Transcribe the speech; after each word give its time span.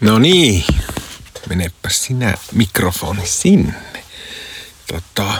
No 0.00 0.18
niin, 0.18 0.64
menepä 1.48 1.88
sinä 1.88 2.34
mikrofoni 2.52 3.26
sinne. 3.26 3.74
Tota, 4.86 5.34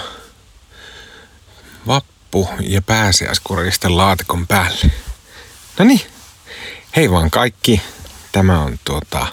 vappu 1.87 2.49
ja 2.61 2.83
pääsiäiskoristen 2.83 3.97
laatikon 3.97 4.47
päälle. 4.47 4.91
No 5.79 5.85
niin, 5.85 6.01
hei 6.97 7.11
vaan 7.11 7.31
kaikki. 7.31 7.83
Tämä 8.33 8.61
on 8.61 8.79
tuota, 8.85 9.27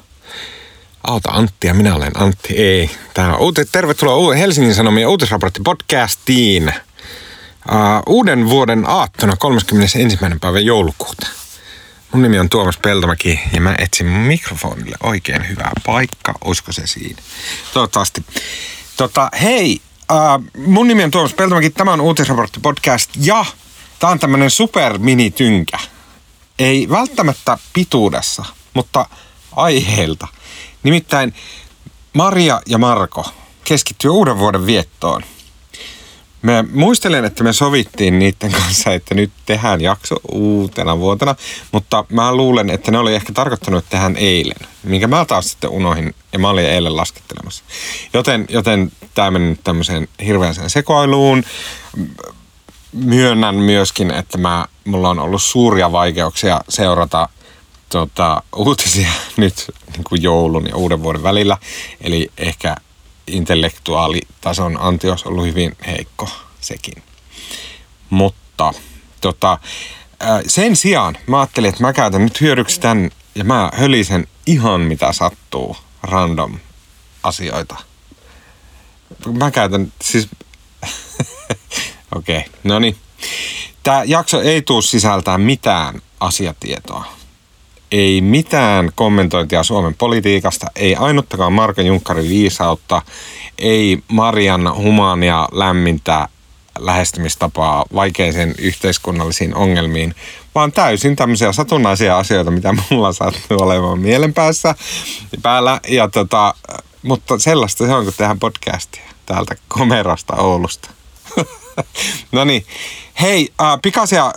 Auta 1.03 1.31
Antti 1.31 1.67
ja 1.67 1.73
minä 1.73 1.95
olen 1.95 2.11
Antti. 2.15 2.53
Ei, 2.53 2.89
tämä 3.13 3.33
on 3.33 3.39
uute, 3.39 3.65
tervetuloa 3.65 4.35
Helsingin 4.35 4.75
Sanomien 4.75 5.07
uutisraportti 5.07 5.61
podcastiin. 5.63 6.73
Uh, 7.71 8.13
uuden 8.13 8.49
vuoden 8.49 8.89
aattona 8.89 9.35
31. 9.35 9.99
päivä 10.41 10.59
joulukuuta. 10.59 11.27
Mun 12.15 12.21
nimi 12.21 12.39
on 12.39 12.49
Tuomas 12.49 12.77
Peltomäki 12.77 13.39
ja 13.53 13.61
mä 13.61 13.75
etsin 13.77 14.07
mikrofonille 14.07 14.95
oikein 15.03 15.49
hyvää 15.49 15.71
paikka. 15.85 16.33
Olisiko 16.43 16.71
se 16.71 16.87
siinä? 16.87 17.21
Toivottavasti. 17.73 18.25
Tota, 18.97 19.29
hei, 19.41 19.81
uh, 20.11 20.63
mun 20.67 20.87
nimi 20.87 21.03
on 21.03 21.11
Tuomas 21.11 21.33
Peltomäki. 21.33 21.69
Tämä 21.69 21.93
on 21.93 22.01
Uutisraportti 22.01 22.59
podcast 22.59 23.11
ja 23.19 23.45
tää 23.99 24.09
on 24.09 24.19
tämmönen 24.19 24.49
tynkä. 25.35 25.77
Ei 26.59 26.89
välttämättä 26.89 27.57
pituudessa, 27.73 28.45
mutta 28.73 29.05
aiheelta. 29.51 30.27
Nimittäin 30.83 31.33
Maria 32.13 32.61
ja 32.65 32.77
Marko 32.77 33.33
keskittyy 33.63 34.11
uuden 34.11 34.39
vuoden 34.39 34.65
viettoon– 34.65 35.23
Mä 36.45 36.63
muistelen, 36.73 37.25
että 37.25 37.43
me 37.43 37.53
sovittiin 37.53 38.19
niiden 38.19 38.51
kanssa, 38.51 38.93
että 38.93 39.15
nyt 39.15 39.31
tehdään 39.45 39.81
jakso 39.81 40.15
uutena 40.31 40.99
vuotena, 40.99 41.35
mutta 41.71 42.05
mä 42.09 42.35
luulen, 42.35 42.69
että 42.69 42.91
ne 42.91 42.97
oli 42.97 43.15
ehkä 43.15 43.33
tarkoittanut, 43.33 43.77
että 43.77 43.89
tehdään 43.89 44.17
eilen, 44.17 44.67
minkä 44.83 45.07
mä 45.07 45.25
taas 45.25 45.51
sitten 45.51 45.69
unohin 45.69 46.15
ja 46.33 46.39
mä 46.39 46.49
olin 46.49 46.65
eilen 46.65 46.95
laskettelemassa. 46.95 47.63
Joten, 48.13 48.45
joten 48.49 48.91
tämä 49.13 49.31
meni 49.31 49.49
nyt 49.49 49.63
tämmöiseen 49.63 50.07
hirveäseen 50.25 50.69
sekoiluun. 50.69 51.43
Myönnän 52.91 53.55
myöskin, 53.55 54.11
että 54.11 54.37
mä, 54.37 54.65
mulla 54.85 55.09
on 55.09 55.19
ollut 55.19 55.43
suuria 55.43 55.91
vaikeuksia 55.91 56.61
seurata 56.69 57.29
tota, 57.89 58.43
uutisia 58.55 59.11
nyt 59.37 59.71
niin 59.93 60.03
kuin 60.03 60.23
joulun 60.23 60.67
ja 60.67 60.75
uuden 60.75 61.03
vuoden 61.03 61.23
välillä. 61.23 61.57
Eli 62.01 62.31
ehkä 62.37 62.75
intellektuaalitason 63.27 64.77
antios 64.81 65.23
ollut 65.23 65.45
hyvin 65.45 65.77
heikko 65.87 66.29
sekin. 66.61 67.03
Mutta 68.09 68.73
tota, 69.21 69.57
sen 70.47 70.75
sijaan 70.75 71.17
mä 71.27 71.39
ajattelin, 71.39 71.69
että 71.69 71.83
mä 71.83 71.93
käytän 71.93 72.23
nyt 72.23 72.41
hyödyksi 72.41 72.79
tämän 72.79 73.11
ja 73.35 73.43
mä 73.43 73.71
hölisen 73.73 74.27
ihan 74.45 74.81
mitä 74.81 75.13
sattuu 75.13 75.77
random 76.03 76.59
asioita. 77.23 77.75
Mä 79.33 79.51
käytän 79.51 79.93
siis... 80.01 80.27
Okei, 82.15 82.37
okay, 82.37 82.51
no 82.63 82.79
niin. 82.79 82.97
Tämä 83.83 84.03
jakso 84.03 84.41
ei 84.41 84.61
tule 84.61 84.81
sisältää 84.81 85.37
mitään 85.37 86.01
asiatietoa 86.19 87.05
ei 87.95 88.21
mitään 88.21 88.91
kommentointia 88.95 89.63
Suomen 89.63 89.93
politiikasta, 89.93 90.67
ei 90.75 90.95
ainuttakaan 90.95 91.53
Marko 91.53 91.81
Junkkarin 91.81 92.29
viisautta, 92.29 93.01
ei 93.57 93.99
Marian 94.07 94.75
humania 94.75 95.47
lämmintä 95.51 96.27
lähestymistapaa 96.79 97.85
vaikeisiin 97.93 98.55
yhteiskunnallisiin 98.57 99.55
ongelmiin, 99.55 100.15
vaan 100.55 100.71
täysin 100.71 101.15
tämmöisiä 101.15 101.51
satunnaisia 101.51 102.17
asioita, 102.17 102.51
mitä 102.51 102.75
mulla 102.89 103.13
sattuu 103.13 103.57
olemaan 103.61 103.99
mielenpäässä 103.99 104.75
päällä. 105.41 105.79
Ja 105.87 106.07
tota, 106.07 106.53
mutta 107.03 107.39
sellaista 107.39 107.85
se 107.85 107.93
on, 107.93 108.03
kun 108.03 108.13
tehdään 108.17 108.39
podcastia 108.39 109.03
täältä 109.25 109.55
komerasta 109.67 110.35
Oulusta. 110.35 110.89
no 112.31 112.43
niin, 112.43 112.65
hei, 113.21 113.49
äh, 113.61 113.79
pikaisia 113.81 114.33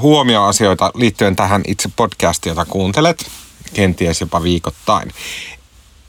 huomioasioita 0.00 0.90
liittyen 0.94 1.36
tähän 1.36 1.62
itse 1.66 1.90
podcastiin, 1.96 2.50
jota 2.50 2.64
kuuntelet, 2.64 3.30
kenties 3.74 4.20
jopa 4.20 4.42
viikoittain. 4.42 5.12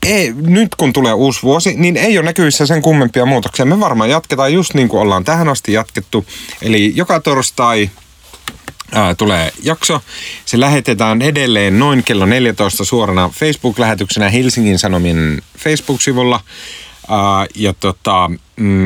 Ei, 0.05 0.33
nyt 0.33 0.75
kun 0.75 0.93
tulee 0.93 1.13
uusi 1.13 1.43
vuosi, 1.43 1.73
niin 1.77 1.97
ei 1.97 2.17
ole 2.17 2.25
näkyvissä 2.25 2.65
sen 2.65 2.81
kummempia 2.81 3.25
muutoksia. 3.25 3.65
Me 3.65 3.79
varmaan 3.79 4.09
jatketaan 4.09 4.53
just 4.53 4.73
niin 4.73 4.87
kuin 4.89 5.01
ollaan 5.01 5.23
tähän 5.23 5.49
asti 5.49 5.73
jatkettu. 5.73 6.25
Eli 6.61 6.93
joka 6.95 7.19
torstai 7.19 7.89
ää, 8.91 9.15
tulee 9.15 9.51
jakso. 9.63 10.01
Se 10.45 10.59
lähetetään 10.59 11.21
edelleen 11.21 11.79
noin 11.79 12.03
kello 12.03 12.25
14 12.25 12.85
suorana 12.85 13.29
Facebook-lähetyksenä 13.29 14.29
Helsingin 14.29 14.79
Sanomien 14.79 15.41
Facebook-sivulla. 15.57 16.39
Uh, 17.03 17.47
ja 17.55 17.73
tota, 17.73 18.31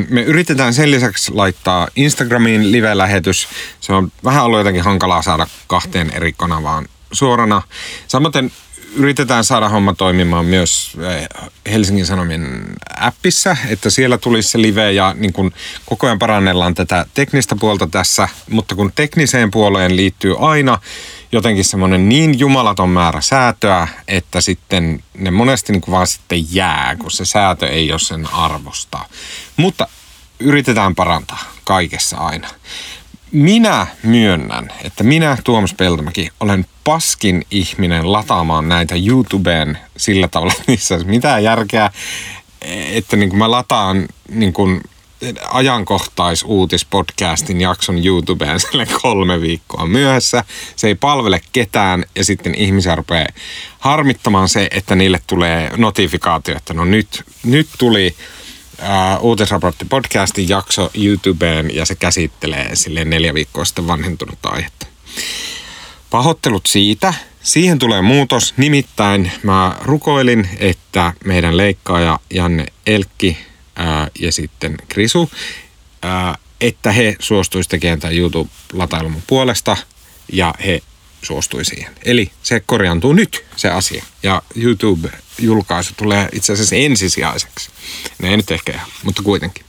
me 0.10 0.22
yritetään 0.22 0.74
sen 0.74 0.92
lisäksi 0.92 1.34
laittaa 1.34 1.88
Instagramiin 1.96 2.72
live-lähetys. 2.72 3.48
Se 3.80 3.94
on 3.94 4.12
vähän 4.24 4.44
ollut 4.44 4.60
jotenkin 4.60 4.84
hankalaa 4.84 5.22
saada 5.22 5.48
kahteen 5.68 6.12
eri 6.14 6.34
kanavaan 6.34 6.88
suorana. 7.12 7.62
Samaten 8.08 8.52
yritetään 8.96 9.44
saada 9.44 9.70
homma 9.70 9.94
toimimaan 9.94 10.46
myös 10.46 10.92
eh, 11.12 11.28
Helsingin 11.72 12.06
Sanomien 12.06 12.64
appissa, 13.00 13.58
että 13.70 13.90
siellä 13.90 14.18
tulisi 14.18 14.50
se 14.50 14.62
live 14.62 14.92
ja 14.92 15.16
niin 15.18 15.34
kun 15.34 15.52
koko 15.86 16.08
ajan 16.08 16.20
parannellaan 16.20 16.76
tätä 16.76 17.06
teknistä 17.14 17.56
puolta 17.56 17.88
tässä, 17.88 18.30
mutta 18.50 18.76
kun 18.76 18.92
tekniseen 18.96 19.52
puoleen 19.52 19.96
liittyy 19.96 20.36
aina 20.40 20.80
jotenkin 21.32 21.66
semmoinen 21.66 22.10
niin 22.10 22.40
jumalaton 22.40 22.90
määrä 22.90 23.22
säätöä, 23.22 23.88
että 24.08 24.42
sitten 24.42 25.04
ne 25.18 25.32
monesti 25.32 25.72
niin 25.72 25.82
kuin 25.82 25.92
vaan 25.92 26.08
sitten 26.08 26.56
jää, 26.56 26.96
kun 27.00 27.12
se 27.12 27.26
säätö 27.26 27.68
ei 27.68 27.92
ole 27.92 28.00
sen 28.00 28.34
arvosta. 28.34 29.00
Mutta 29.58 29.88
yritetään 30.40 30.96
parantaa 30.96 31.44
kaikessa 31.64 32.18
aina. 32.18 32.48
Minä 33.32 33.88
myönnän, 34.04 34.74
että 34.84 35.04
minä 35.04 35.38
Tuomas 35.44 35.74
Peltomäki 35.74 36.30
olen 36.40 36.66
paskin 36.84 37.46
ihminen 37.52 38.12
lataamaan 38.12 38.70
näitä 38.70 38.96
YouTubeen 39.08 39.78
sillä 39.98 40.28
tavalla, 40.28 40.54
että 40.54 40.72
niissä 40.72 40.98
mitään 40.98 41.44
järkeä, 41.44 41.92
että 42.92 43.16
niin 43.16 43.30
kuin 43.30 43.40
mä 43.40 43.52
lataan 43.52 44.08
niin 44.30 44.54
kuin 44.54 44.82
ajankohtaisuutispodcastin 45.50 47.62
jakson 47.62 48.06
YouTubeen 48.06 48.60
sille 48.72 48.88
kolme 49.02 49.42
viikkoa 49.42 49.88
myöhässä. 49.88 50.44
Se 50.76 50.88
ei 50.88 50.96
palvele 50.96 51.42
ketään 51.52 52.06
ja 52.16 52.26
sitten 52.26 52.56
ihmisiä 52.56 52.96
rupeaa 52.96 53.28
harmittamaan 53.80 54.50
se, 54.50 54.68
että 54.72 54.96
niille 54.96 55.22
tulee 55.28 55.72
notifikaatio, 55.78 56.58
että 56.58 56.74
no 56.74 56.86
nyt, 56.86 57.24
nyt 57.44 57.68
tuli 57.78 58.16
uh, 58.80 58.86
uutisraportti 59.26 59.86
podcastin 59.86 60.50
jakso 60.50 60.92
YouTubeen 60.94 61.76
ja 61.76 61.86
se 61.86 61.96
käsittelee 61.96 62.76
sille 62.76 63.06
neljä 63.06 63.34
viikkoa 63.34 63.66
sitten 63.66 63.88
vanhentunutta 63.88 64.50
aihetta. 64.50 64.88
Pahoittelut 66.10 66.66
siitä. 66.66 67.14
Siihen 67.44 67.80
tulee 67.80 68.02
muutos. 68.02 68.54
Nimittäin 68.58 69.32
mä 69.44 69.76
rukoilin, 69.82 70.50
että 70.60 71.14
meidän 71.26 71.58
leikkaaja 71.58 72.20
Janne 72.34 72.66
Elkki 72.88 73.49
ää, 73.80 74.08
ja 74.20 74.32
sitten 74.32 74.78
Krisu, 74.90 75.32
ää, 76.02 76.38
että 76.62 76.92
he 76.92 77.16
suostuisivat 77.20 77.72
tekemään 77.72 78.00
tämän 78.00 78.16
YouTube-latailun 78.16 79.24
puolesta 79.28 79.78
ja 80.34 80.54
he 80.66 80.82
suostui 81.22 81.66
siihen. 81.66 81.96
Eli 82.06 82.32
se 82.44 82.60
korjaantuu 82.60 83.14
nyt, 83.14 83.46
se 83.56 83.70
asia. 83.70 84.04
Ja 84.24 84.42
YouTube-julkaisu 84.56 85.94
tulee 85.98 86.30
itse 86.34 86.54
asiassa 86.54 86.76
ensisijaiseksi. 86.76 87.70
Ne 88.22 88.30
ei 88.30 88.38
nyt 88.38 88.52
ehkä 88.52 88.80
mutta 89.04 89.24
kuitenkin. 89.24 89.66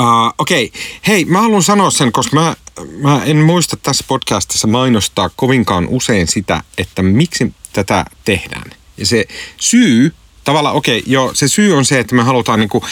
Uh, 0.00 0.34
Okei, 0.38 0.64
okay. 0.64 0.80
hei, 1.06 1.24
mä 1.24 1.40
haluan 1.40 1.62
sanoa 1.62 1.90
sen, 1.90 2.12
koska 2.12 2.36
mä, 2.36 2.56
mä 3.00 3.24
en 3.24 3.36
muista 3.36 3.76
tässä 3.76 4.04
podcastissa 4.08 4.66
mainostaa 4.66 5.30
kovinkaan 5.36 5.88
usein 5.88 6.28
sitä, 6.28 6.62
että 6.78 7.02
miksi 7.02 7.52
tätä 7.72 8.04
tehdään. 8.24 8.70
Ja 8.96 9.06
se 9.06 9.24
syy 9.56 10.14
tavallaan 10.48 10.76
okei, 10.76 10.98
okay, 10.98 11.12
joo, 11.12 11.30
se 11.34 11.48
syy 11.48 11.76
on 11.76 11.84
se, 11.84 11.98
että 11.98 12.14
me 12.14 12.22
halutaan 12.22 12.58
niinku, 12.58 12.84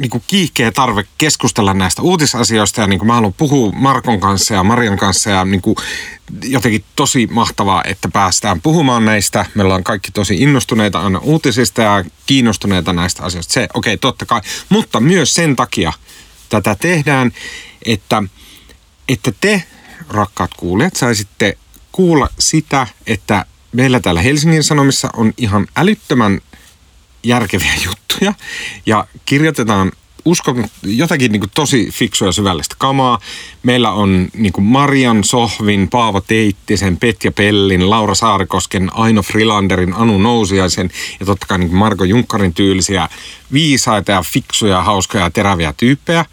niinku 0.00 0.22
kiihkeä 0.26 0.72
tarve 0.72 1.04
keskustella 1.18 1.74
näistä 1.74 2.02
uutisasioista 2.02 2.80
ja 2.80 2.86
niinku 2.86 3.04
mä 3.04 3.14
haluan 3.14 3.32
puhua 3.32 3.72
Markon 3.72 4.20
kanssa 4.20 4.54
ja 4.54 4.62
Marian 4.62 4.98
kanssa 4.98 5.30
ja 5.30 5.44
niinku 5.44 5.76
jotenkin 6.44 6.84
tosi 6.96 7.28
mahtavaa, 7.30 7.82
että 7.84 8.08
päästään 8.08 8.60
puhumaan 8.60 9.04
näistä. 9.04 9.46
Me 9.54 9.62
ollaan 9.62 9.84
kaikki 9.84 10.12
tosi 10.12 10.42
innostuneita 10.42 11.00
aina 11.00 11.18
uutisista 11.18 11.82
ja 11.82 12.04
kiinnostuneita 12.26 12.92
näistä 12.92 13.22
asioista. 13.22 13.52
Se, 13.52 13.68
okei, 13.74 13.94
okay, 13.94 14.00
totta 14.00 14.26
kai. 14.26 14.40
Mutta 14.68 15.00
myös 15.00 15.34
sen 15.34 15.56
takia 15.56 15.92
tätä 16.48 16.76
tehdään, 16.80 17.32
että, 17.84 18.22
että 19.08 19.32
te, 19.40 19.62
rakkaat 20.08 20.50
kuulijat, 20.56 20.96
saisitte 20.96 21.58
kuulla 21.92 22.28
sitä, 22.38 22.86
että 23.06 23.44
meillä 23.76 24.00
täällä 24.00 24.22
Helsingin 24.22 24.64
Sanomissa 24.64 25.08
on 25.16 25.32
ihan 25.36 25.66
älyttömän 25.76 26.40
järkeviä 27.26 27.72
juttuja 27.86 28.34
ja 28.86 29.06
kirjoitetaan 29.24 29.92
uskon 30.26 30.68
jotakin 30.82 31.32
niin 31.32 31.42
tosi 31.54 31.90
fiksua 31.92 32.28
ja 32.28 32.32
syvällistä 32.32 32.74
kamaa. 32.78 33.18
Meillä 33.62 33.90
on 33.90 34.28
niin 34.34 34.52
Marian 34.58 35.24
Sohvin, 35.24 35.88
Paavo 35.88 36.20
Teittisen, 36.20 36.96
Petja 36.96 37.32
Pellin, 37.32 37.90
Laura 37.90 38.14
Saarikosken, 38.14 38.90
Aino 38.94 39.22
Frilanderin, 39.22 39.94
Anu 39.94 40.18
Nousiaisen 40.18 40.90
ja 41.20 41.26
totta 41.26 41.46
kai 41.46 41.58
niin 41.58 41.74
Marko 41.74 42.04
Junkkarin 42.04 42.54
tyylisiä 42.54 43.08
viisaita 43.52 44.12
ja 44.12 44.22
fiksuja, 44.22 44.82
hauskoja 44.82 45.24
ja 45.24 45.30
teräviä 45.30 45.74
tyyppejä. 45.76 46.24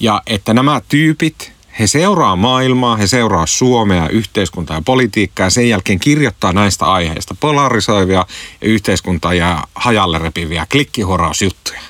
Ja 0.00 0.22
että 0.26 0.54
nämä 0.54 0.80
tyypit 0.88 1.57
he 1.78 1.86
seuraa 1.86 2.36
maailmaa, 2.36 2.96
he 2.96 3.06
seuraa 3.06 3.46
Suomea, 3.46 4.08
yhteiskuntaa 4.08 4.76
ja 4.76 4.82
politiikkaa 4.82 5.46
ja 5.46 5.50
sen 5.50 5.68
jälkeen 5.68 6.00
kirjoittaa 6.00 6.52
näistä 6.52 6.86
aiheista 6.86 7.36
polarisoivia 7.40 8.26
ja 8.60 8.68
yhteiskuntaa 8.68 9.34
ja 9.34 9.64
hajalle 9.74 10.18
repiviä 10.18 10.66
klikkihorausjuttuja. 10.72 11.80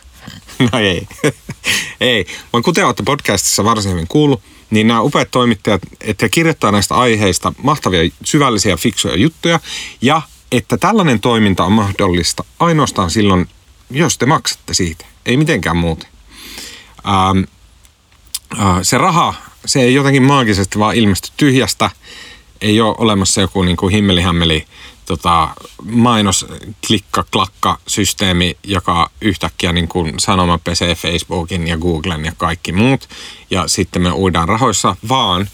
No 0.72 0.78
ei. 0.78 1.08
ei. 2.00 2.26
Vaan 2.52 2.62
kuten 2.62 2.86
olette 2.86 3.02
podcastissa 3.02 3.64
varsin 3.64 3.92
hyvin 3.92 4.08
kuullut, 4.08 4.42
niin 4.70 4.86
nämä 4.86 5.00
upeat 5.00 5.30
toimittajat, 5.30 5.82
että 6.00 6.24
he 6.24 6.28
kirjoittaa 6.28 6.72
näistä 6.72 6.94
aiheista 6.94 7.52
mahtavia, 7.62 8.10
syvällisiä, 8.24 8.76
fiksuja 8.76 9.16
juttuja 9.16 9.60
ja 10.00 10.22
että 10.52 10.76
tällainen 10.76 11.20
toiminta 11.20 11.64
on 11.64 11.72
mahdollista 11.72 12.44
ainoastaan 12.58 13.10
silloin, 13.10 13.48
jos 13.90 14.18
te 14.18 14.26
maksatte 14.26 14.74
siitä. 14.74 15.06
Ei 15.26 15.36
mitenkään 15.36 15.76
muuten. 15.76 16.08
Ähm, 17.06 17.44
äh, 18.60 18.78
se 18.82 18.98
raha 18.98 19.34
se 19.68 19.80
ei 19.80 19.94
jotenkin 19.94 20.22
maagisesti 20.22 20.78
vaan 20.78 20.96
ilmesty 20.96 21.28
tyhjästä. 21.36 21.90
Ei 22.60 22.80
ole 22.80 22.94
olemassa 22.98 23.40
joku 23.40 23.62
niin 23.62 23.76
kuin 23.76 23.94
himmelihämmeli 23.94 24.66
tota, 25.06 25.48
mainos 25.84 26.46
klikka 26.86 27.24
klakka 27.32 27.78
systeemi, 27.86 28.56
joka 28.64 29.10
yhtäkkiä 29.20 29.72
niin 29.72 29.88
kuin 29.88 30.14
sanoma 30.20 30.58
pesee 30.58 30.94
Facebookin 30.94 31.68
ja 31.68 31.76
Googlen 31.76 32.24
ja 32.24 32.32
kaikki 32.36 32.72
muut. 32.72 33.08
Ja 33.50 33.68
sitten 33.68 34.02
me 34.02 34.12
uidaan 34.12 34.48
rahoissa, 34.48 34.96
vaan 35.08 35.48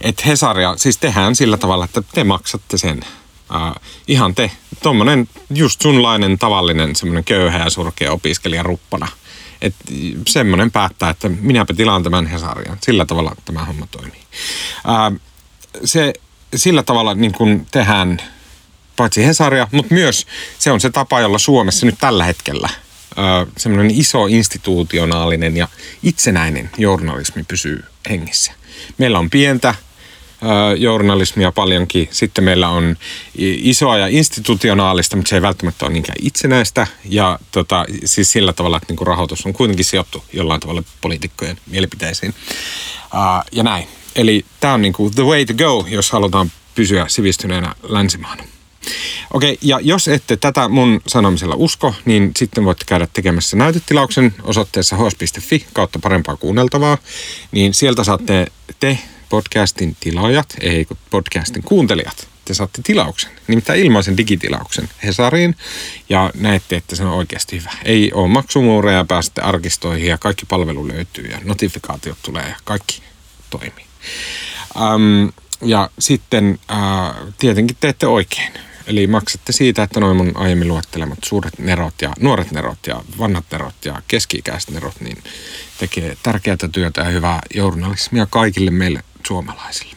että 0.00 0.22
Hesaria, 0.26 0.74
siis 0.76 0.98
tehdään 0.98 1.36
sillä 1.36 1.56
tavalla, 1.56 1.84
että 1.84 2.02
te 2.14 2.24
maksatte 2.24 2.78
sen. 2.78 3.00
Uh, 3.50 3.82
ihan 4.08 4.34
te, 4.34 4.50
tuommoinen 4.82 5.28
just 5.54 5.80
sunlainen 5.80 6.38
tavallinen 6.38 6.96
semmoinen 6.96 7.24
köyhä 7.24 7.58
ja 7.58 7.70
surkea 7.70 8.12
opiskelija 8.12 8.62
ruppana– 8.62 9.08
että 9.62 9.84
semmoinen 10.28 10.70
päättää, 10.70 11.10
että 11.10 11.28
minäpä 11.28 11.74
tilaan 11.74 12.02
tämän 12.02 12.26
Hesarian. 12.26 12.78
Sillä 12.82 13.04
tavalla 13.04 13.36
tämä 13.44 13.64
homma 13.64 13.86
toimii. 13.90 14.22
Ää, 14.86 15.12
se 15.84 16.12
sillä 16.56 16.82
tavalla 16.82 17.14
niin 17.14 17.32
kuin 17.32 17.66
tehdään 17.70 18.18
paitsi 18.96 19.26
Hesaria, 19.26 19.68
mutta 19.72 19.94
myös 19.94 20.26
se 20.58 20.70
on 20.72 20.80
se 20.80 20.90
tapa, 20.90 21.20
jolla 21.20 21.38
Suomessa 21.38 21.86
nyt 21.86 21.98
tällä 22.00 22.24
hetkellä 22.24 22.68
semmoinen 23.56 23.90
iso 23.90 24.26
institutionaalinen 24.26 25.56
ja 25.56 25.68
itsenäinen 26.02 26.70
journalismi 26.78 27.44
pysyy 27.44 27.84
hengissä. 28.10 28.52
Meillä 28.98 29.18
on 29.18 29.30
pientä 29.30 29.74
journalismia 30.78 31.52
paljonkin. 31.52 32.08
Sitten 32.10 32.44
meillä 32.44 32.68
on 32.68 32.96
isoa 33.38 33.98
ja 33.98 34.06
institutionaalista, 34.06 35.16
mutta 35.16 35.28
se 35.30 35.36
ei 35.36 35.42
välttämättä 35.42 35.84
ole 35.86 35.92
niinkään 35.92 36.18
itsenäistä. 36.22 36.86
Ja 37.04 37.38
tota, 37.52 37.84
siis 38.04 38.32
sillä 38.32 38.52
tavalla, 38.52 38.76
että 38.76 38.86
niinku 38.88 39.04
rahoitus 39.04 39.46
on 39.46 39.52
kuitenkin 39.52 39.84
sijoittu 39.84 40.24
jollain 40.32 40.60
tavalla 40.60 40.82
poliitikkojen 41.00 41.58
mielipiteisiin. 41.66 42.34
Uh, 43.04 43.44
ja 43.52 43.62
näin. 43.62 43.88
Eli 44.16 44.44
tämä 44.60 44.74
on 44.74 44.82
niinku 44.82 45.10
the 45.10 45.22
way 45.22 45.44
to 45.44 45.54
go, 45.54 45.86
jos 45.88 46.10
halutaan 46.10 46.52
pysyä 46.74 47.04
sivistyneenä 47.08 47.74
länsimaana. 47.82 48.44
Okei, 49.32 49.58
ja 49.62 49.80
jos 49.82 50.08
ette 50.08 50.36
tätä 50.36 50.68
mun 50.68 51.00
sanomisella 51.06 51.54
usko, 51.58 51.94
niin 52.04 52.30
sitten 52.36 52.64
voitte 52.64 52.84
käydä 52.84 53.08
tekemässä 53.12 53.56
näytetilauksen 53.56 54.34
osoitteessa 54.42 54.96
hos.fi 54.96 55.66
kautta 55.72 55.98
parempaa 55.98 56.36
kuunneltavaa. 56.36 56.98
Niin 57.52 57.74
sieltä 57.74 58.04
saatte 58.04 58.46
te 58.80 58.98
podcastin 59.30 59.96
tilaajat, 60.00 60.56
ei 60.60 60.86
podcastin 61.10 61.62
kuuntelijat, 61.62 62.28
te 62.44 62.54
saatte 62.54 62.82
tilauksen, 62.82 63.30
nimittäin 63.46 63.80
ilmaisen 63.80 64.16
digitilauksen 64.16 64.88
Hesariin 65.04 65.56
ja 66.08 66.30
näette, 66.34 66.76
että 66.76 66.96
se 66.96 67.04
on 67.04 67.12
oikeasti 67.12 67.58
hyvä. 67.58 67.70
Ei 67.84 68.12
ole 68.12 68.28
maksumuureja, 68.28 69.04
pääsette 69.04 69.40
arkistoihin 69.40 70.08
ja 70.08 70.18
kaikki 70.18 70.46
palvelu 70.46 70.88
löytyy 70.88 71.24
ja 71.24 71.38
notifikaatiot 71.44 72.18
tulee 72.22 72.48
ja 72.48 72.56
kaikki 72.64 73.02
toimii. 73.50 73.84
Ähm, 74.76 75.28
ja 75.62 75.90
sitten 75.98 76.58
äh, 76.70 76.78
tietenkin 77.38 77.76
teette 77.80 78.06
oikein. 78.06 78.52
Eli 78.86 79.06
maksatte 79.06 79.52
siitä, 79.52 79.82
että 79.82 80.00
noin 80.00 80.16
mun 80.16 80.32
aiemmin 80.34 80.68
luettelemat 80.68 81.18
suuret 81.24 81.58
nerot 81.58 81.94
ja 82.02 82.12
nuoret 82.20 82.50
nerot 82.50 82.86
ja 82.86 83.02
vanhat 83.18 83.44
nerot 83.52 83.74
ja 83.84 84.02
keski-ikäiset 84.08 84.70
nerot, 84.70 85.00
niin 85.00 85.22
tekee 85.78 86.16
tärkeää 86.22 86.56
työtä 86.72 87.00
ja 87.00 87.08
hyvää 87.08 87.40
journalismia 87.54 88.26
kaikille 88.26 88.70
meille 88.70 89.02
suomalaisille. 89.30 89.96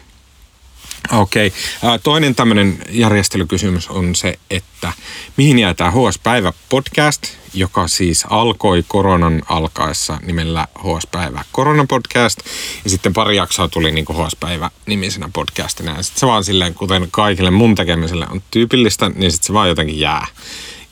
Okei. 1.12 1.47
Okay. 1.47 2.00
Toinen 2.03 2.35
tämmöinen 2.35 2.77
järjestelykysymys 2.89 3.88
on 3.88 4.15
se, 4.15 4.39
että 4.50 4.94
mihin 5.38 5.59
jää 5.59 5.74
tämä 5.74 5.91
HS-päivä 5.91 6.53
podcast, 6.69 7.24
joka 7.53 7.88
siis 7.88 8.25
alkoi 8.30 8.83
koronan 8.88 9.41
alkaessa 9.50 10.19
nimellä 10.25 10.68
HS-päivä 10.80 11.44
koronapodcast. 11.51 12.39
Ja 12.83 12.89
sitten 12.89 13.13
pari 13.13 13.35
jaksoa 13.35 13.68
tuli 13.68 13.91
niin 13.91 14.06
kuin 14.06 14.18
HS-päivä 14.18 14.69
nimisenä 14.85 15.30
podcastina. 15.33 15.97
Ja 15.97 16.03
sitten 16.03 16.19
se 16.19 16.27
vaan 16.27 16.44
silleen, 16.44 16.74
kuten 16.74 17.07
kaikille 17.12 17.51
mun 17.51 17.75
tekemiselle 17.75 18.27
on 18.31 18.41
tyypillistä, 18.51 19.09
niin 19.09 19.31
sitten 19.31 19.47
se 19.47 19.53
vaan 19.53 19.69
jotenkin 19.69 20.00
jää 20.00 20.27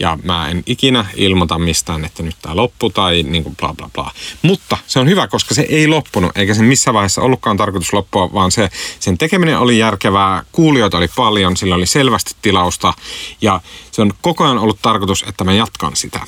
ja 0.01 0.17
mä 0.23 0.49
en 0.49 0.63
ikinä 0.65 1.05
ilmoita 1.15 1.59
mistään, 1.59 2.05
että 2.05 2.23
nyt 2.23 2.35
tämä 2.41 2.55
loppu 2.55 2.89
tai 2.89 3.23
niin 3.23 3.43
kuin 3.43 3.55
bla 3.55 3.73
bla 3.73 3.89
bla. 3.93 4.11
Mutta 4.41 4.77
se 4.87 4.99
on 4.99 5.09
hyvä, 5.09 5.27
koska 5.27 5.55
se 5.55 5.65
ei 5.69 5.87
loppunut, 5.87 6.37
eikä 6.37 6.53
se 6.53 6.63
missään 6.63 6.93
vaiheessa 6.93 7.21
ollutkaan 7.21 7.57
tarkoitus 7.57 7.93
loppua, 7.93 8.33
vaan 8.33 8.51
se, 8.51 8.69
sen 8.99 9.17
tekeminen 9.17 9.59
oli 9.59 9.77
järkevää, 9.77 10.43
kuulijoita 10.51 10.97
oli 10.97 11.07
paljon, 11.15 11.57
sillä 11.57 11.75
oli 11.75 11.85
selvästi 11.85 12.35
tilausta 12.41 12.93
ja 13.41 13.61
se 13.91 14.01
on 14.01 14.13
koko 14.21 14.43
ajan 14.43 14.57
ollut 14.57 14.81
tarkoitus, 14.81 15.23
että 15.27 15.43
mä 15.43 15.53
jatkan 15.53 15.95
sitä. 15.95 16.19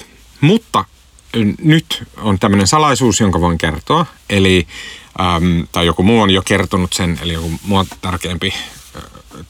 Mutta 0.41 0.85
nyt 1.63 2.03
on 2.17 2.39
tämmöinen 2.39 2.67
salaisuus, 2.67 3.19
jonka 3.19 3.41
voin 3.41 3.57
kertoa, 3.57 4.05
eli 4.29 4.67
äm, 5.21 5.67
tai 5.71 5.85
joku 5.85 6.03
muu 6.03 6.21
on 6.21 6.29
jo 6.29 6.41
kertonut 6.41 6.93
sen, 6.93 7.19
eli 7.21 7.33
joku 7.33 7.51
mua 7.65 7.85
tärkeämpi 8.01 8.53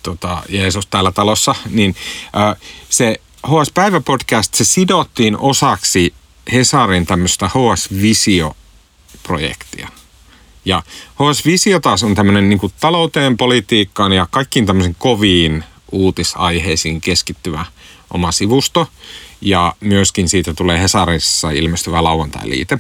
tota, 0.04 0.44
Jeesus 0.50 0.88
täällä 0.88 1.12
talossa, 1.12 1.56
niin 1.70 1.96
äh, 2.38 2.56
se 2.90 3.20
HS 3.48 3.72
Päivä-podcast, 3.74 4.54
se 4.54 4.64
sidottiin 4.64 5.38
osaksi 5.38 6.14
Hesarin 6.54 7.06
tämmöistä 7.06 7.48
HS 7.48 7.90
Visio-projektia. 8.02 9.90
Ja 10.66 10.84
HS 11.14 11.46
Visio 11.46 11.80
taas 11.80 12.04
on 12.04 12.16
tämmöinen 12.16 12.50
niin 12.50 12.60
talouteen, 12.80 13.38
politiikkaan 13.38 14.14
ja 14.14 14.28
kaikkiin 14.32 14.66
tämmöisiin 14.66 14.96
koviin 15.00 15.64
uutisaiheisiin 15.92 17.02
keskittyvä 17.02 17.66
oma 18.14 18.32
sivusto. 18.32 18.88
Ja 19.42 19.76
myöskin 19.80 20.30
siitä 20.30 20.54
tulee 20.54 20.82
Hesarissa 20.82 21.52
ilmestyvä 21.52 22.04
lauantai-liite. 22.04 22.80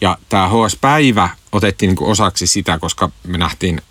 Ja 0.00 0.18
tämä 0.28 0.48
HS-päivä 0.48 1.30
otettiin 1.52 1.88
niin 1.88 2.10
osaksi 2.10 2.46
sitä, 2.46 2.78
koska 2.78 3.10
me 3.26 3.38
nähtiin 3.38 3.82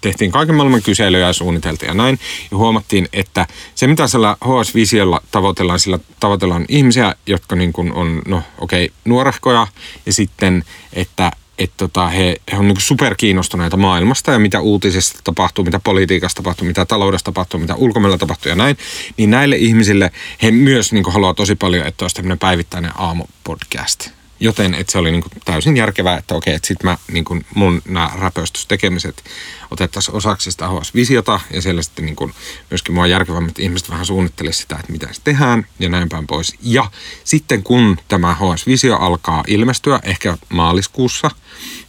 tehtiin 0.00 0.32
kaiken 0.32 0.54
maailman 0.54 0.82
kyselyjä 0.82 1.26
ja 1.26 1.32
suunniteltiin 1.32 1.88
ja 1.88 1.94
näin. 1.94 2.18
Ja 2.50 2.56
huomattiin, 2.56 3.08
että 3.12 3.46
se 3.74 3.86
mitä 3.86 4.06
sillä 4.06 4.36
HS-visiolla 4.44 5.20
tavoitellaan, 5.30 5.80
sillä 5.80 5.98
tavoitellaan 6.20 6.64
ihmisiä, 6.68 7.14
jotka 7.26 7.56
niin 7.56 7.72
kuin 7.72 7.92
on, 7.92 8.22
no 8.28 8.42
okei, 8.58 8.84
okay, 8.84 8.96
nuorehkoja 9.04 9.66
ja 10.06 10.12
sitten, 10.12 10.64
että 10.92 11.32
et 11.58 11.70
tota, 11.76 12.08
he, 12.08 12.36
he 12.52 12.58
on 12.58 12.68
niin 12.68 12.80
superkiinnostuneita 12.80 13.76
maailmasta 13.76 14.32
ja 14.32 14.38
mitä 14.38 14.60
uutisista 14.60 15.20
tapahtuu, 15.24 15.64
mitä 15.64 15.80
politiikasta 15.84 16.42
tapahtuu, 16.42 16.66
mitä 16.66 16.84
taloudessa 16.84 17.24
tapahtuu, 17.24 17.60
mitä 17.60 17.74
ulkomailla 17.74 18.18
tapahtuu 18.18 18.50
ja 18.50 18.56
näin. 18.56 18.76
Niin 19.16 19.30
näille 19.30 19.56
ihmisille 19.56 20.10
he 20.42 20.50
myös 20.50 20.92
niin 20.92 21.04
haluaa 21.12 21.34
tosi 21.34 21.54
paljon, 21.54 21.86
että 21.86 22.04
olisi 22.04 22.16
tämmöinen 22.16 22.38
päivittäinen 22.38 22.92
aamupodcast 22.94 24.10
Joten 24.44 24.74
että 24.74 24.92
se 24.92 24.98
oli 24.98 25.10
niin 25.10 25.22
kuin 25.22 25.32
täysin 25.44 25.76
järkevää, 25.76 26.18
että 26.18 26.34
okei, 26.34 26.54
että 26.54 26.68
sitten 26.68 26.96
niin 27.12 27.24
mun 27.54 27.82
nämä 27.84 28.10
räpöstystekemiset 28.18 29.24
otettaisiin 29.70 30.16
osaksi 30.16 30.50
sitä 30.50 30.68
HS-visiota 30.68 31.40
ja 31.50 31.62
siellä 31.62 31.82
sitten 31.82 32.04
niin 32.04 32.16
kuin 32.16 32.34
myöskin 32.70 32.94
mua 32.94 33.06
järkevämmät 33.06 33.58
ihmiset 33.58 33.90
vähän 33.90 34.06
suunnittelisi 34.06 34.58
sitä, 34.58 34.76
että 34.80 34.92
mitä 34.92 35.08
se 35.12 35.20
tehdään 35.24 35.66
ja 35.78 35.88
näin 35.88 36.08
päin 36.08 36.26
pois. 36.26 36.54
Ja 36.62 36.90
sitten 37.24 37.62
kun 37.62 37.96
tämä 38.08 38.34
HS-visio 38.34 38.96
alkaa 38.96 39.44
ilmestyä 39.46 40.00
ehkä 40.02 40.38
maaliskuussa, 40.48 41.30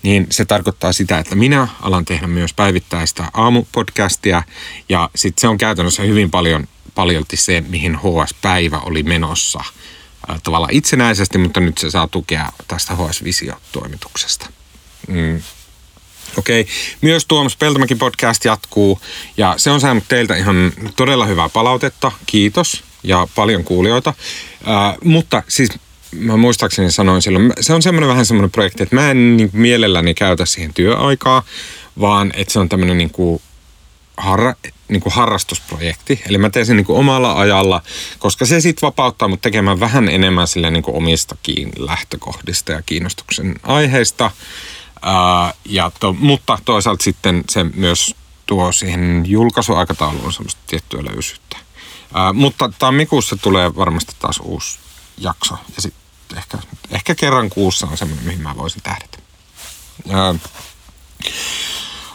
niin 0.04 0.28
se 0.32 0.46
tarkoittaa 0.46 0.94
sitä, 0.94 1.20
että 1.20 1.36
minä 1.36 1.68
alan 1.82 2.06
tehdä 2.06 2.28
myös 2.28 2.54
päivittäistä 2.54 3.32
aamupodcastia 3.34 4.44
ja 4.90 5.10
sitten 5.16 5.42
se 5.42 5.48
on 5.48 5.58
käytännössä 5.58 6.04
hyvin 6.04 6.32
paljon 6.32 6.68
paljolti 6.96 7.38
se, 7.38 7.64
mihin 7.68 7.98
HS-päivä 7.98 8.80
oli 8.80 9.04
menossa– 9.04 9.64
tavallaan 10.44 10.74
itsenäisesti, 10.74 11.38
mutta 11.38 11.60
nyt 11.60 11.78
se 11.78 11.92
saa 11.92 12.08
tukea 12.08 12.52
tästä 12.68 12.96
HS 12.96 13.24
Visio-toimituksesta. 13.24 14.50
Mm. 15.08 15.42
Okei, 16.38 16.62
okay. 16.62 16.74
myös 17.02 17.26
Tuomas 17.26 17.58
Peltomäki 17.58 17.96
podcast 17.96 18.46
jatkuu 18.46 19.00
ja 19.38 19.54
se 19.58 19.72
on 19.72 19.82
saanut 19.82 20.04
teiltä 20.08 20.36
ihan 20.36 20.74
todella 20.96 21.26
hyvää 21.26 21.50
palautetta, 21.50 22.12
kiitos 22.26 22.84
ja 23.04 23.28
paljon 23.36 23.64
kuulijoita. 23.64 24.14
Äh, 24.68 24.98
mutta 25.04 25.44
siis 25.48 25.70
mä 26.12 26.38
muistaakseni 26.38 26.92
sanoin 26.92 27.22
silloin, 27.22 27.54
se 27.62 27.74
on 27.74 27.82
semmoinen 27.82 28.10
vähän 28.10 28.26
semmoinen 28.26 28.52
projekti, 28.52 28.84
että 28.84 28.96
mä 28.96 29.12
en 29.12 29.38
niin 29.38 29.50
mielelläni 29.54 30.14
käytä 30.14 30.46
siihen 30.46 30.74
työaikaa, 30.74 31.44
vaan 32.00 32.32
että 32.36 32.54
se 32.54 32.60
on 32.60 32.70
tämmöinen 32.70 32.98
niin 32.98 33.10
kuin 33.10 33.42
harra, 34.18 34.54
niin 34.88 35.02
kuin 35.02 35.14
harrastusprojekti. 35.14 36.22
Eli 36.30 36.38
mä 36.38 36.50
teen 36.50 36.66
sen 36.66 36.78
niin 36.78 36.86
kuin 36.86 37.00
omalla 37.00 37.40
ajalla, 37.40 37.82
koska 38.20 38.46
se 38.46 38.62
sitten 38.62 38.88
vapauttaa 38.88 39.28
mut 39.28 39.42
tekemään 39.42 39.80
vähän 39.80 40.10
enemmän 40.10 40.48
sille 40.48 40.72
niin 40.72 40.84
kuin 40.84 40.98
omistakin 40.98 41.72
lähtökohdista 41.78 42.72
ja 42.72 42.82
kiinnostuksen 42.82 43.56
aiheista. 43.64 44.32
Ää, 45.02 45.54
ja 45.66 45.92
to, 46.00 46.14
mutta 46.14 46.60
toisaalta 46.66 47.04
sitten 47.04 47.44
se 47.50 47.64
myös 47.64 48.16
tuo 48.46 48.72
siihen 48.72 49.24
julkaisuaikatauluun 49.28 50.34
semmoista 50.34 50.62
tiettyä 50.68 51.02
löysyyttä. 51.06 51.58
Ää, 52.14 52.34
mutta 52.34 52.72
tammikuussa 52.80 53.36
tulee 53.36 53.76
varmasti 53.76 54.16
taas 54.20 54.40
uusi 54.44 54.80
jakso. 55.18 55.56
Ja 55.76 55.82
sitten 55.82 56.38
ehkä, 56.38 56.58
ehkä 56.90 57.16
kerran 57.16 57.50
kuussa 57.50 57.88
on 57.88 57.98
semmoinen, 57.98 58.26
mihin 58.26 58.42
mä 58.42 58.56
voisin 58.58 58.82
tähdätä. 58.84 59.18
Ää, 60.10 60.36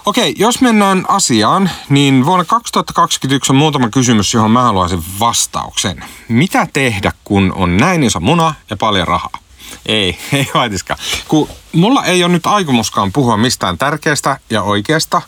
Okei, 0.07 0.35
jos 0.38 0.61
mennään 0.61 1.04
asiaan, 1.09 1.71
niin 1.88 2.26
vuonna 2.26 2.45
2021 2.45 3.52
on 3.52 3.57
muutama 3.57 3.88
kysymys, 3.88 4.35
johon 4.35 4.50
mä 4.50 4.62
haluaisin 4.62 5.04
vastauksen. 5.21 6.04
Mitä 6.28 6.66
tehdä, 6.73 7.12
kun 7.25 7.52
on 7.57 7.76
näin 7.76 8.02
iso 8.02 8.21
muna 8.21 8.54
ja 8.71 8.76
paljon 8.76 9.09
rahaa? 9.09 9.38
Ei, 9.87 10.19
ei 10.33 10.50
vaitiskaan. 10.54 11.00
Kun 11.28 11.49
mulla 11.73 12.04
ei 12.04 12.25
ole 12.25 12.33
nyt 12.33 12.47
aikomuskaan 12.47 13.12
puhua 13.12 13.37
mistään 13.37 13.78
tärkeästä 13.78 14.40
ja 14.50 14.62
oikeasta, 14.62 15.23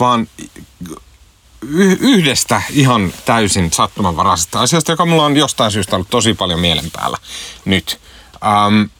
vaan 0.00 0.28
yhdestä 2.00 2.62
ihan 2.70 3.12
täysin 3.24 3.72
sattumanvaraisesta 3.72 4.60
asiasta, 4.60 4.92
joka 4.92 5.06
mulla 5.06 5.24
on 5.24 5.36
jostain 5.36 5.70
syystä 5.70 5.96
ollut 5.96 6.10
tosi 6.10 6.34
paljon 6.34 6.60
mielen 6.60 6.90
päällä 6.90 7.16
nyt. 7.64 8.00
Um, 8.66 8.90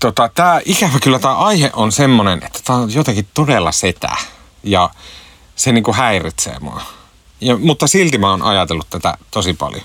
tota, 0.00 0.30
tämä 0.34 0.60
ikävä 0.64 0.98
kyllä 1.02 1.18
tämä 1.18 1.36
aihe 1.36 1.70
on 1.72 1.92
semmoinen, 1.92 2.42
että 2.46 2.58
tämä 2.64 2.78
on 2.78 2.94
jotenkin 2.94 3.28
todella 3.34 3.72
setä 3.72 4.08
ja 4.62 4.90
se 5.56 5.72
niinku 5.72 5.92
häiritsee 5.92 6.56
mua. 6.60 6.82
Ja, 7.40 7.56
mutta 7.56 7.86
silti 7.86 8.18
mä 8.18 8.30
oon 8.30 8.42
ajatellut 8.42 8.90
tätä 8.90 9.18
tosi 9.30 9.54
paljon. 9.54 9.84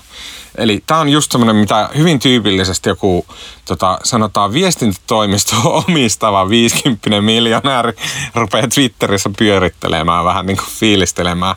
Eli 0.58 0.82
tämä 0.86 1.00
on 1.00 1.08
just 1.08 1.32
semmoinen, 1.32 1.56
mitä 1.56 1.90
hyvin 1.96 2.18
tyypillisesti 2.18 2.88
joku, 2.88 3.26
tota, 3.64 3.98
sanotaan 4.04 4.52
viestintätoimisto 4.52 5.56
omistava 5.88 6.48
50 6.48 7.20
miljonääri 7.20 7.92
rupeaa 8.34 8.68
Twitterissä 8.68 9.30
pyörittelemään, 9.38 10.24
vähän 10.24 10.46
niin 10.46 10.56
kuin 10.56 10.68
fiilistelemään. 10.68 11.56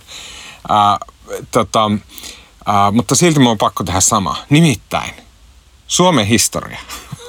Ää, 0.70 0.98
tota, 1.52 1.92
ää, 2.66 2.92
mutta 2.92 3.16
silti 3.16 3.40
mun 3.40 3.52
on 3.52 3.58
pakko 3.58 3.84
tehdä 3.84 4.00
sama. 4.00 4.38
Nimittäin 4.50 5.14
Suomen 5.88 6.26
historia. 6.26 6.80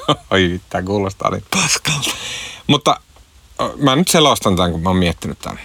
Oi, 0.30 0.60
tämä 0.70 0.82
kuulostaa 0.82 1.30
niin 1.30 1.44
paskalta. 1.50 2.10
Mutta 2.66 3.00
mä 3.76 3.96
nyt 3.96 4.08
selostan 4.08 4.56
tämän, 4.56 4.72
kun 4.72 4.82
mä 4.82 4.88
oon 4.88 4.96
miettinyt 4.96 5.38
tämän. 5.38 5.60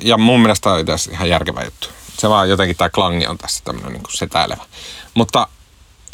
Ja 0.00 0.18
mun 0.18 0.40
mielestä 0.40 0.70
on 0.70 0.80
itse 0.80 1.10
ihan 1.10 1.28
järkevä 1.28 1.62
juttu. 1.62 1.88
Se 2.18 2.28
vaan 2.28 2.48
jotenkin 2.48 2.76
tämä 2.76 2.90
klangi 2.90 3.26
on 3.26 3.38
tässä 3.38 3.64
tämmöinen 3.64 3.92
niin 3.92 4.02
setäilevä. 4.08 4.64
Mutta 5.14 5.48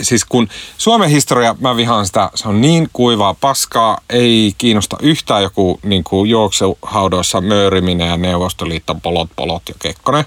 siis 0.03 0.25
kun 0.25 0.49
Suomen 0.79 1.11
historia, 1.11 1.57
mä 1.61 1.77
vihaan 1.77 2.07
sitä, 2.07 2.31
se 2.35 2.49
on 2.49 2.61
niin 2.61 2.89
kuivaa 2.93 3.35
paskaa, 3.35 3.99
ei 4.11 4.55
kiinnosta 4.59 4.97
yhtään 5.03 5.43
joku 5.43 5.81
niin 5.83 6.05
kuin 6.05 6.31
juoksuhaudoissa 6.31 7.41
mööriminen 7.41 8.09
ja 8.09 8.17
Neuvostoliiton 8.17 9.01
polot, 9.01 9.31
polot 9.37 9.63
ja 9.69 9.75
kekkonen 9.79 10.25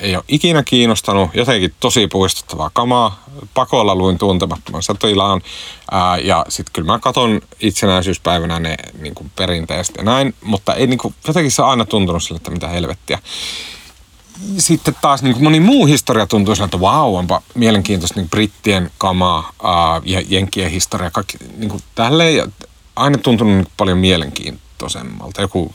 ei 0.00 0.16
ole 0.16 0.24
ikinä 0.28 0.62
kiinnostanut. 0.62 1.30
Jotenkin 1.34 1.74
tosi 1.80 2.06
puistuttavaa 2.06 2.70
kamaa. 2.72 3.24
Pakolla 3.54 3.94
luin 3.94 4.18
tuntemattoman 4.18 4.82
sotilaan. 4.82 5.40
Ää, 5.90 6.18
ja 6.18 6.46
sitten 6.48 6.72
kyllä 6.72 6.92
mä 6.92 6.98
katon 6.98 7.40
itsenäisyyspäivänä 7.60 8.58
ne 8.58 8.76
niin 8.98 9.14
kuin 9.14 9.30
perinteisesti 9.36 9.94
ja 9.98 10.04
näin. 10.04 10.34
Mutta 10.42 10.74
ei, 10.74 10.86
niin 10.86 10.98
kuin, 10.98 11.14
jotenkin 11.26 11.52
se 11.52 11.62
on 11.62 11.68
aina 11.68 11.84
tuntunut 11.84 12.22
sille, 12.22 12.36
että 12.36 12.50
mitä 12.50 12.68
helvettiä. 12.68 13.18
Sitten 14.58 14.96
taas 15.00 15.22
niin 15.22 15.34
kuin 15.34 15.44
moni 15.44 15.60
muu 15.60 15.86
historia 15.86 16.26
tuntuu 16.26 16.54
sille, 16.54 16.64
että 16.64 16.80
vau, 16.80 17.16
onpa 17.16 17.42
mielenkiintoista 17.54 18.20
niin 18.20 18.30
brittien 18.30 18.90
kamaa 18.98 19.52
ää, 19.62 20.00
ja 20.04 20.22
jenkkien 20.28 20.70
historia. 20.70 21.10
Kaikki 21.10 21.38
niin 21.56 21.70
kuin 21.70 21.82
tälleen. 21.94 22.36
Ja 22.36 22.46
aina 22.96 23.18
tuntunut 23.18 23.54
niin 23.54 23.66
paljon 23.76 23.98
mielenkiintoisemmalta. 23.98 25.40
Joku 25.40 25.74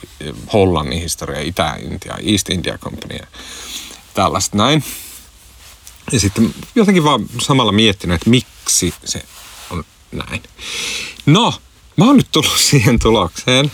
Hollannin 0.54 1.02
historia, 1.02 1.40
Itä-Intia, 1.40 2.18
East 2.26 2.50
India 2.50 2.78
Company 2.78 3.20
tällaista 4.14 4.58
näin. 4.58 4.84
Ja 6.12 6.20
sitten 6.20 6.54
jotenkin 6.76 7.04
vaan 7.04 7.26
samalla 7.42 7.72
miettinyt, 7.72 8.16
että 8.16 8.30
miksi 8.30 8.94
se 9.06 9.26
on 9.70 9.84
näin. 10.12 10.44
No, 11.26 11.54
mä 11.98 12.06
oon 12.06 12.18
nyt 12.18 12.28
tullut 12.32 12.58
siihen 12.70 13.00
tulokseen, 13.00 13.72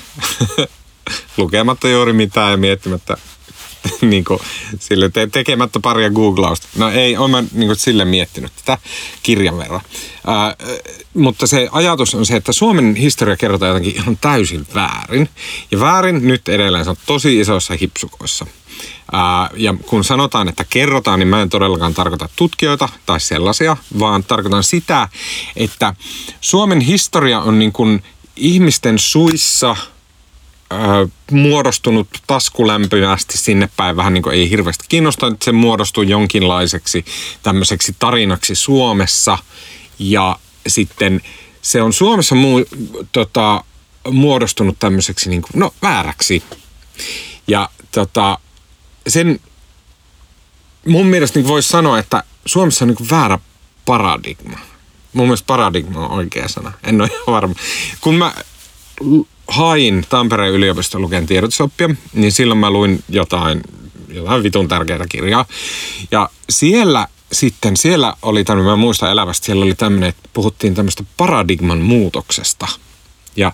lukematta 1.37 1.87
juuri 1.87 2.13
mitään 2.13 2.51
ja 2.51 2.57
miettimättä 2.57 3.17
niin 4.01 4.25
kuin, 4.25 4.39
sille 4.79 5.09
te- 5.09 5.27
tekemättä 5.27 5.79
paria 5.79 6.09
googlausta. 6.09 6.67
No 6.77 6.89
ei, 6.89 7.17
oon 7.17 7.31
mä 7.31 7.43
niin 7.51 7.67
kuin, 7.67 7.75
sille 7.75 8.05
miettinyt 8.05 8.51
tätä 8.55 8.77
kirjan 9.23 9.57
verran. 9.57 9.81
Ää, 10.27 10.55
mutta 11.13 11.47
se 11.47 11.69
ajatus 11.71 12.15
on 12.15 12.25
se, 12.25 12.35
että 12.35 12.51
Suomen 12.51 12.95
historia 12.95 13.37
kerrotaan 13.37 13.69
jotenkin 13.69 13.95
ihan 13.95 14.17
täysin 14.17 14.67
väärin. 14.75 15.29
Ja 15.71 15.79
väärin 15.79 16.27
nyt 16.27 16.49
edelleen 16.49 16.83
se 16.83 16.89
on 16.89 16.97
tosi 17.05 17.39
isoissa 17.39 17.73
hipsukoissa. 17.81 18.45
Ää, 19.11 19.49
ja 19.57 19.75
kun 19.85 20.03
sanotaan, 20.03 20.47
että 20.47 20.65
kerrotaan, 20.69 21.19
niin 21.19 21.27
mä 21.27 21.41
en 21.41 21.49
todellakaan 21.49 21.93
tarkoita 21.93 22.29
tutkijoita 22.35 22.89
tai 23.05 23.19
sellaisia, 23.19 23.77
vaan 23.99 24.23
tarkoitan 24.23 24.63
sitä, 24.63 25.09
että 25.55 25.93
Suomen 26.41 26.81
historia 26.81 27.39
on 27.39 27.59
niin 27.59 27.71
kuin 27.71 28.03
ihmisten 28.35 28.99
suissa 28.99 29.75
ää, 30.69 31.07
muodostunut 31.31 32.07
taskulämpöisesti 32.27 33.37
sinne 33.37 33.69
päin, 33.77 33.95
vähän 33.95 34.13
niin 34.13 34.23
kuin 34.23 34.35
ei 34.35 34.49
hirveästi 34.49 34.85
kiinnosta, 34.89 35.27
että 35.27 35.45
se 35.45 35.51
muodostuu 35.51 36.03
jonkinlaiseksi 36.03 37.05
tämmöiseksi 37.43 37.95
tarinaksi 37.99 38.55
Suomessa. 38.55 39.37
Ja 39.99 40.39
sitten 40.67 41.21
se 41.61 41.81
on 41.81 41.93
Suomessa 41.93 42.35
muu, 42.35 42.65
tota, 43.11 43.63
muodostunut 44.11 44.79
tämmöiseksi 44.79 45.29
niin 45.29 45.41
kuin, 45.41 45.59
no 45.59 45.73
vääräksi. 45.81 46.43
Ja 47.47 47.69
tota, 47.91 48.37
sen 49.07 49.39
mun 50.87 51.07
mielestä 51.07 51.39
niin 51.39 51.47
voisi 51.47 51.69
sanoa, 51.69 51.99
että 51.99 52.23
Suomessa 52.45 52.85
on 52.85 52.89
niin 52.89 53.09
väärä 53.09 53.39
paradigma. 53.85 54.59
Mun 55.13 55.25
mielestä 55.25 55.47
paradigma 55.47 55.99
on 55.99 56.11
oikea 56.11 56.47
sana. 56.47 56.71
En 56.83 57.01
ole 57.01 57.09
ihan 57.11 57.23
varma. 57.27 57.55
Kun 58.01 58.15
mä 58.15 58.33
hain 59.47 60.05
Tampereen 60.09 60.53
yliopiston 60.53 61.01
luken 61.01 61.25
tiedotusoppia, 61.25 61.89
niin 62.13 62.31
silloin 62.31 62.57
mä 62.57 62.69
luin 62.69 63.03
jotain, 63.09 63.61
jotain 64.09 64.43
vitun 64.43 64.67
tärkeää 64.67 65.05
kirjaa. 65.09 65.45
Ja 66.11 66.29
siellä 66.49 67.07
sitten, 67.31 67.77
siellä 67.77 68.15
oli 68.21 68.43
tämmöinen, 68.43 68.71
mä 68.71 68.75
muistan 68.75 69.11
elävästi, 69.11 69.45
siellä 69.45 69.65
oli 69.65 69.75
tämmöinen, 69.75 70.09
että 70.09 70.29
puhuttiin 70.33 70.75
tämmöistä 70.75 71.03
paradigman 71.17 71.81
muutoksesta. 71.81 72.67
Ja 73.35 73.51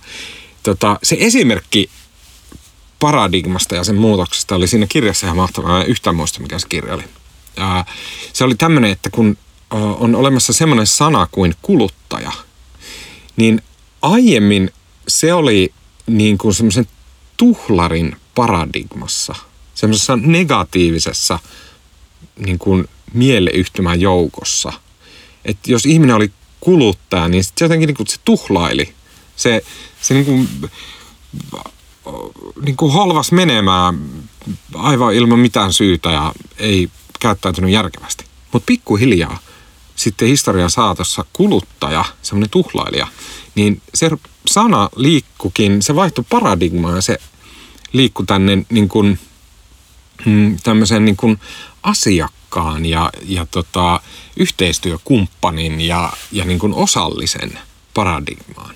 tota, 0.63 1.00
se 1.03 1.17
esimerkki 1.19 1.89
paradigmasta 3.00 3.75
ja 3.75 3.83
sen 3.83 3.95
muutoksesta 3.95 4.55
oli 4.55 4.67
siinä 4.67 4.86
kirjassa 4.88 5.27
ihan 5.27 5.38
mahtavaa. 5.38 5.81
En 5.81 5.88
yhtään 5.88 6.15
muista, 6.15 6.39
mikä 6.39 6.60
se 6.60 6.67
kirja 6.69 6.93
oli. 6.93 7.03
Ja 7.57 7.86
se 8.33 8.43
oli 8.43 8.55
tämmöinen, 8.55 8.91
että 8.91 9.10
kun 9.10 9.38
on 9.71 10.15
olemassa 10.15 10.53
semmoinen 10.53 10.88
sana 10.88 11.27
kuin 11.31 11.55
kuluttaja, 11.62 12.31
niin 13.36 13.62
aiemmin 14.01 14.71
se 15.07 15.33
oli 15.33 15.74
niin 16.08 16.38
kuin 16.38 16.53
semmoisen 16.53 16.88
tuhlarin 17.38 18.15
paradigmassa, 18.36 19.36
semmoisessa 19.74 20.15
negatiivisessa 20.15 21.39
niin 22.46 22.60
kuin 22.60 22.88
mieleyhtymän 23.13 24.01
joukossa. 24.01 24.74
Että 25.46 25.72
jos 25.72 25.86
ihminen 25.86 26.15
oli 26.15 26.31
kuluttaja, 26.60 27.27
niin 27.27 27.43
se 27.43 27.51
jotenkin 27.62 27.88
niin 27.88 27.98
kuin 27.98 28.08
se 28.08 28.17
tuhlaili. 28.25 28.93
Se, 29.36 29.62
se 30.01 30.13
niin 30.13 30.25
kuin 30.25 30.50
niin 32.65 32.77
kuin 32.77 32.93
halvas 32.93 33.31
menemään 33.31 34.00
aivan 34.74 35.13
ilman 35.13 35.39
mitään 35.39 35.74
syytä 35.74 36.12
ja 36.12 36.34
ei 36.58 36.89
käyttäytynyt 37.20 37.72
järkevästi. 37.72 38.25
Mutta 38.51 38.65
pikkuhiljaa 38.65 39.39
sitten 40.01 40.27
historian 40.27 40.70
saatossa 40.70 41.25
kuluttaja, 41.34 42.05
semmoinen 42.22 42.50
tuhlailija, 42.50 43.08
niin 43.55 43.81
se 43.93 44.12
sana 44.48 44.89
liikkukin, 44.96 45.81
se 45.81 45.96
vaihtui 45.96 46.25
paradigmaan 46.29 47.01
se 47.01 47.17
liikkui 47.93 48.25
tänne 48.25 48.65
niin 48.70 48.89
kuin, 48.89 49.20
mm, 50.25 50.58
tämmöisen 50.63 51.05
niin 51.05 51.17
kuin 51.17 51.39
asiakkaan 51.84 52.86
ja, 52.86 53.10
ja 53.25 53.46
tota, 53.51 54.00
yhteistyökumppanin 54.38 55.81
ja, 55.81 56.13
ja 56.31 56.46
niin 56.46 56.60
kuin 56.60 56.74
osallisen 56.74 57.60
paradigmaan. 57.93 58.75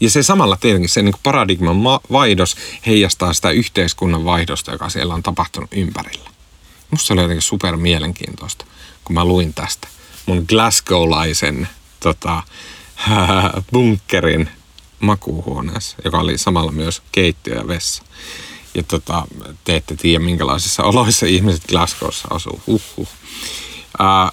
Ja 0.00 0.10
se 0.10 0.22
samalla 0.22 0.56
tietenkin 0.56 0.88
se 0.88 1.02
niin 1.02 1.14
paradigman 1.22 1.84
vaihdos 2.12 2.56
heijastaa 2.86 3.32
sitä 3.32 3.50
yhteiskunnan 3.50 4.24
vaihdosta, 4.24 4.72
joka 4.72 4.88
siellä 4.88 5.14
on 5.14 5.22
tapahtunut 5.22 5.70
ympärillä. 5.72 6.30
Musta 6.90 7.06
se 7.06 7.12
oli 7.12 7.22
jotenkin 7.22 7.42
super 7.42 7.76
mielenkiintoista, 7.76 8.64
kun 9.04 9.14
mä 9.14 9.24
luin 9.24 9.54
tästä 9.54 9.88
mun 10.26 10.44
Glasgow-laisen 10.48 11.68
tota, 12.00 12.42
bunkkerin 13.72 14.48
makuuhuoneessa, 15.00 15.96
joka 16.04 16.18
oli 16.18 16.38
samalla 16.38 16.72
myös 16.72 17.02
keittiö 17.12 17.54
ja 17.54 17.68
vessa. 17.68 18.02
Ja 18.74 18.82
tota, 18.82 19.26
te 19.64 19.76
ette 19.76 19.96
tiedä, 19.96 20.24
minkälaisissa 20.24 20.82
oloissa 20.82 21.26
ihmiset 21.26 21.66
Glasgowssa 21.68 22.28
asuu. 22.30 22.60
Huhhuh. 22.66 23.08
Ää, 23.98 24.30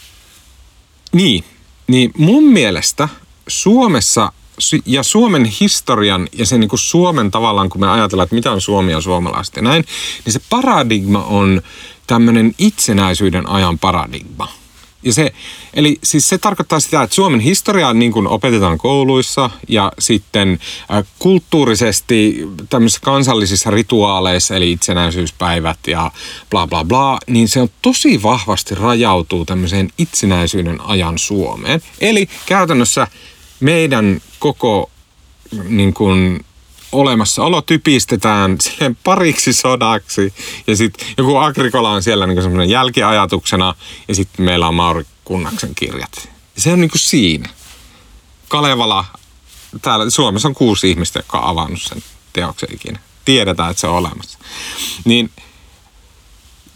niin, 1.13 1.43
niin 1.88 2.12
mun 2.17 2.43
mielestä 2.43 3.10
Suomessa 3.48 4.31
ja 4.86 5.03
Suomen 5.03 5.46
historian 5.46 6.27
ja 6.34 6.46
sen 6.46 6.60
niin 6.60 6.69
kuin 6.69 6.79
Suomen 6.79 7.31
tavallaan, 7.31 7.69
kun 7.69 7.81
me 7.81 7.89
ajatellaan, 7.89 8.24
että 8.24 8.36
mitä 8.36 8.51
on 8.51 8.62
Suomi 8.62 8.91
ja 8.91 9.01
suomalaiset 9.01 9.55
ja 9.55 9.62
näin, 9.62 9.86
niin 10.25 10.34
se 10.34 10.41
paradigma 10.50 11.24
on 11.24 11.62
tämmöinen 12.08 12.55
itsenäisyyden 12.58 13.50
ajan 13.50 13.79
paradigma. 13.79 14.48
Ja 15.03 15.13
se, 15.13 15.31
eli 15.73 15.99
siis 16.03 16.29
se 16.29 16.37
tarkoittaa 16.37 16.79
sitä, 16.79 17.03
että 17.03 17.15
Suomen 17.15 17.39
historiaa 17.39 17.93
niin 17.93 18.11
kuin 18.11 18.27
opetetaan 18.27 18.77
kouluissa 18.77 19.49
ja 19.67 19.91
sitten 19.99 20.59
kulttuurisesti 21.19 22.47
tämmöisissä 22.69 23.01
kansallisissa 23.03 23.71
rituaaleissa, 23.71 24.55
eli 24.55 24.71
itsenäisyyspäivät 24.71 25.79
ja 25.87 26.11
bla 26.49 26.67
bla 26.67 26.83
bla, 26.85 27.17
niin 27.27 27.47
se 27.47 27.61
on 27.61 27.69
tosi 27.81 28.23
vahvasti 28.23 28.75
rajautuu 28.75 29.45
tämmöiseen 29.45 29.89
itsenäisyyden 29.97 30.81
ajan 30.81 31.17
Suomeen. 31.17 31.81
Eli 32.01 32.29
käytännössä 32.45 33.07
meidän 33.59 34.21
koko 34.39 34.89
niin 35.67 35.93
kuin, 35.93 36.45
olemassaolo 36.91 37.62
typistetään 37.62 38.58
siihen 38.62 38.98
pariksi 39.03 39.53
sodaksi. 39.53 40.34
Ja 40.67 40.75
sitten 40.75 41.08
joku 41.17 41.38
Agrikola 41.38 41.91
on 41.91 42.03
siellä 42.03 42.27
niin 42.27 42.41
semmoinen 42.41 42.69
jälkiajatuksena 42.69 43.75
ja 44.08 44.15
sitten 44.15 44.46
meillä 44.46 44.67
on 44.67 44.75
Mauri 44.75 45.05
Kunnaksen 45.25 45.75
kirjat. 45.75 46.29
Ja 46.55 46.62
se 46.62 46.74
on 46.74 46.81
niin 46.81 46.91
kuin 46.91 47.00
siinä. 47.00 47.50
Kalevala, 48.48 49.05
täällä 49.81 50.10
Suomessa 50.10 50.48
on 50.48 50.55
kuusi 50.55 50.89
ihmistä, 50.89 51.19
jotka 51.19 51.39
on 51.39 51.50
avannut 51.50 51.81
sen 51.81 52.03
teoksen 52.34 52.75
ikinä. 52.75 53.00
Tiedetään, 53.25 53.72
että 53.72 53.81
se 53.81 53.88
on 53.88 53.96
olemassa. 53.96 54.39
Niin 55.05 55.31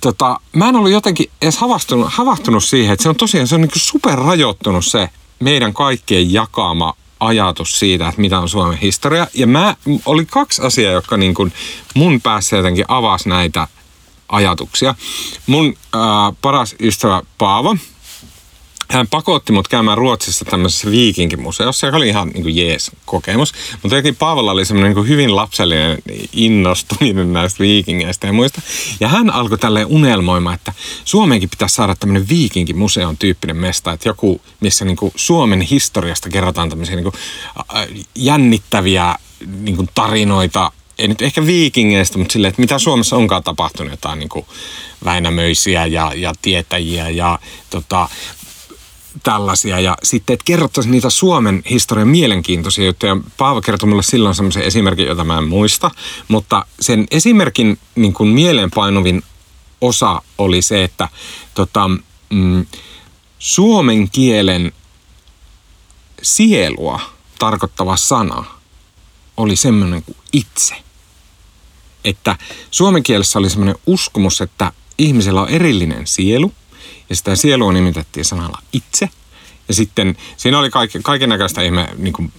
tota, 0.01 0.39
mä 0.53 0.69
en 0.69 0.75
ollut 0.75 0.91
jotenkin 0.91 1.31
edes 1.41 1.57
havahtunut, 1.57 2.13
havahtunut 2.13 2.63
siihen, 2.63 2.93
että 2.93 3.03
se 3.03 3.09
on 3.09 3.15
tosiaan 3.15 3.47
se 3.47 3.55
on 3.55 3.61
niin 3.61 3.71
super 3.75 4.19
rajoittunut 4.19 4.85
se 4.85 5.09
meidän 5.39 5.73
kaikkien 5.73 6.33
jakama 6.33 6.93
ajatus 7.25 7.79
siitä, 7.79 8.07
että 8.07 8.21
mitä 8.21 8.39
on 8.39 8.49
Suomen 8.49 8.77
historia. 8.77 9.27
Ja 9.33 9.47
mä, 9.47 9.75
oli 10.05 10.25
kaksi 10.25 10.61
asiaa, 10.61 10.93
jotka 10.93 11.17
niin 11.17 11.33
kuin 11.33 11.53
mun 11.93 12.21
päässä 12.21 12.57
jotenkin 12.57 12.85
avasi 12.87 13.29
näitä 13.29 13.67
ajatuksia. 14.29 14.95
Mun 15.47 15.77
ää, 15.93 16.01
paras 16.41 16.75
ystävä 16.79 17.21
Paavo, 17.37 17.77
hän 18.89 19.07
pakotti 19.07 19.51
mut 19.51 19.67
käymään 19.67 19.97
Ruotsissa 19.97 20.45
tämmöisessä 20.45 20.91
viikinkimuseossa, 20.91 21.87
joka 21.87 21.97
oli 21.97 22.07
ihan 22.07 22.27
niin 22.27 22.43
kuin 22.43 22.55
jees 22.55 22.91
kokemus. 23.05 23.53
Mutta 23.71 23.95
jotenkin 23.95 24.15
Paavolla 24.15 24.51
oli 24.51 24.65
semmoinen 24.65 24.95
niin 24.95 25.07
hyvin 25.07 25.35
lapsellinen 25.35 25.97
innostuminen 26.33 27.33
näistä 27.33 27.59
viikingeistä 27.59 28.27
ja 28.27 28.33
muista. 28.33 28.61
Ja 28.99 29.07
hän 29.07 29.29
alkoi 29.29 29.57
tälleen 29.57 29.87
unelmoimaan, 29.87 30.55
että 30.55 30.73
Suomeenkin 31.05 31.49
pitäisi 31.49 31.75
saada 31.75 31.95
tämmöinen 31.95 32.29
viikinkimuseon 32.29 33.17
tyyppinen 33.17 33.57
mesta. 33.57 33.91
Että 33.91 34.09
joku, 34.09 34.41
missä 34.59 34.85
niin 34.85 34.97
kuin 34.97 35.13
Suomen 35.15 35.61
historiasta 35.61 36.29
kerrotaan 36.29 36.69
tämmöisiä 36.69 36.95
niin 36.95 37.03
kuin 37.03 37.15
jännittäviä 38.15 39.15
niin 39.61 39.75
kuin 39.75 39.89
tarinoita 39.95 40.71
ei 40.97 41.07
nyt 41.07 41.21
ehkä 41.21 41.45
viikingeistä, 41.45 42.17
mutta 42.17 42.33
silleen, 42.33 42.49
että 42.49 42.61
mitä 42.61 42.79
Suomessa 42.79 43.15
onkaan 43.15 43.43
tapahtunut, 43.43 43.91
jotain 43.91 44.19
niin 44.19 44.29
kuin 44.29 44.45
Väinämöisiä 45.05 45.85
ja, 45.85 46.11
ja 46.15 46.33
tietäjiä 46.41 47.09
ja 47.09 47.39
tota, 47.69 48.09
tällaisia. 49.23 49.79
Ja 49.79 49.97
sitten, 50.03 50.33
että 50.33 50.43
kerrottaisiin 50.45 50.91
niitä 50.91 51.09
Suomen 51.09 51.63
historian 51.69 52.07
mielenkiintoisia 52.07 52.85
juttuja. 52.85 53.17
Paavo 53.37 53.61
kertoi 53.61 53.89
mulle 53.89 54.03
silloin 54.03 54.35
semmoisen 54.35 54.63
esimerkin, 54.63 55.07
jota 55.07 55.23
mä 55.23 55.37
en 55.37 55.47
muista. 55.47 55.91
Mutta 56.27 56.65
sen 56.79 57.07
esimerkin 57.11 57.79
niin 57.95 58.13
kuin 58.13 58.29
mieleenpainuvin 58.29 59.23
osa 59.81 60.21
oli 60.37 60.61
se, 60.61 60.83
että 60.83 61.09
tota, 61.53 61.89
mm, 62.29 62.65
suomen 63.39 64.09
kielen 64.09 64.71
sielua 66.21 66.99
tarkoittava 67.39 67.97
sana 67.97 68.45
oli 69.37 69.55
semmoinen 69.55 70.03
kuin 70.03 70.17
itse. 70.33 70.75
Että 72.03 72.35
suomen 72.71 73.03
kielessä 73.03 73.39
oli 73.39 73.49
semmoinen 73.49 73.75
uskomus, 73.85 74.41
että 74.41 74.71
ihmisellä 74.97 75.41
on 75.41 75.49
erillinen 75.49 76.07
sielu– 76.07 76.53
ja 77.09 77.15
sitä 77.15 77.35
sielua 77.35 77.73
nimitettiin 77.73 78.25
sanalla 78.25 78.61
itse. 78.73 79.09
Ja 79.67 79.73
sitten 79.73 80.17
siinä 80.37 80.59
oli 80.59 80.69
kaiken, 81.03 81.29
näköistä 81.29 81.61
ihme 81.61 81.87
niin 81.97 82.13
kuin, 82.13 82.33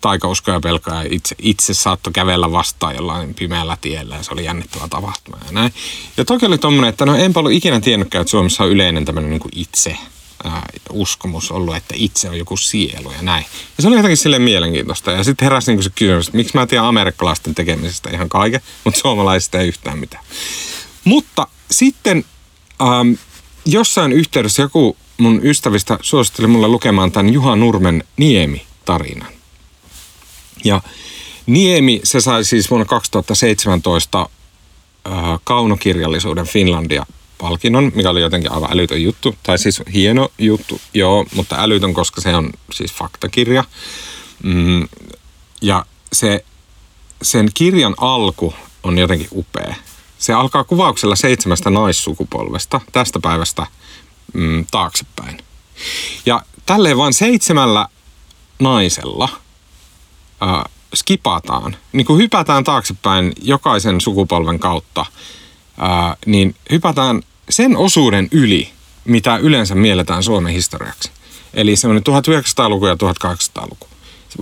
taikauskoja 0.00 0.60
ja 0.86 1.04
itse, 1.10 1.34
itse 1.38 1.74
saattoi 1.74 2.12
kävellä 2.12 2.52
vastaan 2.52 2.94
jollain 2.94 3.34
pimeällä 3.34 3.76
tiellä 3.80 4.16
ja 4.16 4.22
se 4.22 4.32
oli 4.32 4.44
jännittävä 4.44 4.88
tapahtuma 4.88 5.38
ja 5.46 5.52
näin. 5.52 5.74
Ja 6.16 6.24
toki 6.24 6.46
oli 6.46 6.58
tommonen, 6.58 6.88
että 6.88 7.06
no 7.06 7.16
enpä 7.16 7.40
ollut 7.40 7.52
ikinä 7.52 7.80
tiennytkään, 7.80 8.22
että 8.22 8.30
Suomessa 8.30 8.64
on 8.64 8.70
yleinen 8.70 9.04
tämmöinen 9.04 9.30
niin 9.30 9.40
itse 9.52 9.96
ää, 10.44 10.66
uskomus 10.90 11.50
ollut, 11.50 11.76
että 11.76 11.94
itse 11.98 12.30
on 12.30 12.38
joku 12.38 12.56
sielu 12.56 13.12
ja 13.12 13.22
näin. 13.22 13.44
Ja 13.76 13.82
se 13.82 13.88
oli 13.88 13.96
jotenkin 13.96 14.16
silleen 14.16 14.42
mielenkiintoista. 14.42 15.10
Ja 15.10 15.24
sitten 15.24 15.46
heräsi 15.46 15.72
niin 15.72 15.82
se 15.82 15.90
kysymys, 15.90 16.26
että 16.26 16.36
miksi 16.36 16.56
mä 16.56 16.66
tiedän 16.66 16.86
amerikkalaisten 16.86 17.54
tekemisestä 17.54 18.10
ihan 18.10 18.28
kaiken, 18.28 18.60
mutta 18.84 19.00
suomalaisista 19.00 19.58
ei 19.58 19.68
yhtään 19.68 19.98
mitään. 19.98 20.24
Mutta 21.04 21.46
sitten 21.70 22.24
ähm, 22.82 23.12
jossain 23.72 24.12
yhteydessä 24.12 24.62
joku 24.62 24.96
mun 25.18 25.40
ystävistä 25.44 25.98
suositteli 26.00 26.46
mulle 26.46 26.68
lukemaan 26.68 27.12
tämän 27.12 27.32
Juha 27.32 27.56
Nurmen 27.56 28.04
Niemi-tarinan. 28.16 29.32
Ja 30.64 30.82
Niemi, 31.46 32.00
se 32.04 32.20
sai 32.20 32.44
siis 32.44 32.70
vuonna 32.70 32.84
2017 32.84 34.20
äh, 34.20 35.12
kaunokirjallisuuden 35.44 36.46
Finlandia 36.46 37.06
palkinnon, 37.38 37.92
mikä 37.94 38.10
oli 38.10 38.20
jotenkin 38.20 38.52
aivan 38.52 38.72
älytön 38.72 39.02
juttu. 39.02 39.34
Tai 39.42 39.58
siis 39.58 39.82
hieno 39.92 40.28
juttu, 40.38 40.80
joo, 40.94 41.26
mutta 41.34 41.56
älytön, 41.58 41.94
koska 41.94 42.20
se 42.20 42.36
on 42.36 42.52
siis 42.72 42.92
faktakirja. 42.92 43.64
Mm, 44.42 44.88
ja 45.62 45.84
se, 46.12 46.44
sen 47.22 47.48
kirjan 47.54 47.94
alku 47.98 48.54
on 48.82 48.98
jotenkin 48.98 49.28
upea. 49.32 49.74
Se 50.20 50.32
alkaa 50.32 50.64
kuvauksella 50.64 51.16
seitsemästä 51.16 51.70
naissukupolvesta 51.70 52.80
tästä 52.92 53.20
päivästä 53.20 53.66
mm, 54.34 54.66
taaksepäin. 54.70 55.38
Ja 56.26 56.42
tälleen 56.66 56.96
vain 56.96 57.12
seitsemällä 57.12 57.88
naisella 58.58 59.28
äh, 60.42 60.64
skipataan, 60.94 61.76
niin 61.92 62.06
kuin 62.06 62.22
hypätään 62.22 62.64
taaksepäin 62.64 63.32
jokaisen 63.42 64.00
sukupolven 64.00 64.58
kautta, 64.58 65.00
äh, 65.00 66.16
niin 66.26 66.54
hypätään 66.70 67.22
sen 67.50 67.76
osuuden 67.76 68.28
yli, 68.32 68.70
mitä 69.04 69.36
yleensä 69.36 69.74
mielletään 69.74 70.22
Suomen 70.22 70.52
historiaksi. 70.52 71.10
Eli 71.54 71.76
semmoinen 71.76 72.04
1900-luku 72.08 72.86
ja 72.86 72.94
1800-luku. 72.94 73.86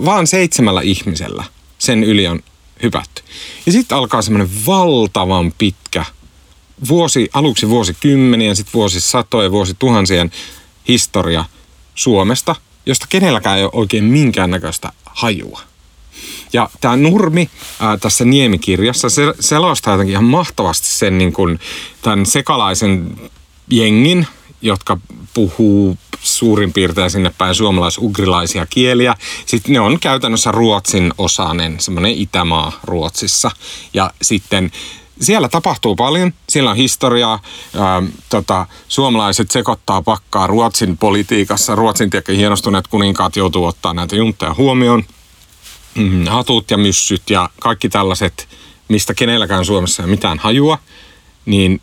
Vaan 0.05 0.27
seitsemällä 0.27 0.81
ihmisellä 0.81 1.43
sen 1.77 2.03
yli 2.03 2.27
on 2.27 2.39
hypätty. 2.83 3.23
Ja 3.65 3.71
sitten 3.71 3.97
alkaa 3.97 4.21
semmoinen 4.21 4.65
valtavan 4.65 5.53
pitkä 5.57 6.05
vuosi, 6.87 7.29
aluksi 7.33 7.69
vuosikymmenien, 7.69 8.55
sitten 8.55 8.73
vuosisatojen, 8.73 9.51
vuosituhansien 9.51 10.31
historia 10.87 11.45
Suomesta, 11.95 12.55
josta 12.85 13.05
kenelläkään 13.09 13.57
ei 13.57 13.63
ole 13.63 13.71
oikein 13.73 14.03
minkäännäköistä 14.03 14.91
hajua. 15.05 15.61
Ja 16.53 16.69
tämä 16.81 16.95
Nurmi 16.95 17.49
ää, 17.79 17.97
tässä 17.97 18.25
Niemikirjassa 18.25 19.09
se, 19.09 19.21
selostaa 19.39 19.93
jotenkin 19.93 20.11
ihan 20.11 20.23
mahtavasti 20.23 20.87
sen 20.87 21.17
niin 21.17 21.33
kun, 21.33 21.59
tämän 22.01 22.25
sekalaisen 22.25 23.19
jengin, 23.69 24.27
jotka 24.61 24.97
puhuu 25.33 25.97
suurin 26.21 26.73
piirtein 26.73 27.11
sinne 27.11 27.31
päin 27.37 27.55
suomalais-ugrilaisia 27.55 28.65
kieliä. 28.69 29.15
Sitten 29.45 29.73
ne 29.73 29.79
on 29.79 29.99
käytännössä 29.99 30.51
ruotsin 30.51 31.13
osainen, 31.17 31.79
semmoinen 31.79 32.11
Itämaa 32.11 32.79
Ruotsissa. 32.83 33.51
Ja 33.93 34.11
sitten 34.21 34.71
siellä 35.21 35.49
tapahtuu 35.49 35.95
paljon, 35.95 36.33
siellä 36.49 36.69
on 36.69 36.77
historiaa, 36.77 37.39
ää, 37.75 38.03
tota, 38.29 38.67
suomalaiset 38.87 39.51
sekoittaa 39.51 40.01
pakkaa 40.01 40.47
Ruotsin 40.47 40.97
politiikassa, 40.97 41.75
Ruotsin 41.75 42.09
tiekkä 42.09 42.33
hienostuneet 42.33 42.87
kuninkaat 42.87 43.35
joutuu 43.35 43.65
ottaa 43.65 43.93
näitä 43.93 44.15
juntteja 44.15 44.53
huomioon, 44.53 45.03
mm, 45.95 46.25
hatut 46.25 46.71
ja 46.71 46.77
myssyt 46.77 47.29
ja 47.29 47.49
kaikki 47.61 47.89
tällaiset, 47.89 48.47
mistä 48.87 49.13
kenelläkään 49.13 49.65
Suomessa 49.65 50.03
ei 50.03 50.05
ole 50.05 50.11
mitään 50.11 50.39
hajua, 50.39 50.77
niin 51.45 51.81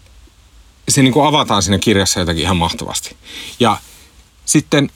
se 0.89 1.03
niin 1.03 1.13
kuin 1.13 1.27
avataan 1.27 1.63
siinä 1.63 1.79
kirjassa 1.79 2.21
jotenkin 2.21 2.45
ihan 2.45 2.57
mahtavasti. 2.57 3.17
Ja 3.61 3.77
sitten 4.47 4.91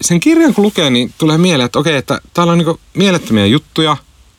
sen 0.00 0.20
kirjan 0.20 0.54
kun 0.54 0.64
lukee, 0.64 0.90
niin 0.90 1.14
tulee 1.18 1.38
mieleen, 1.38 1.66
että 1.66 1.78
okei, 1.78 1.96
että 1.96 2.20
täällä 2.34 2.52
on 2.52 2.58
niin 2.58 2.78
mielettömiä 2.94 3.46
juttuja, 3.46 3.96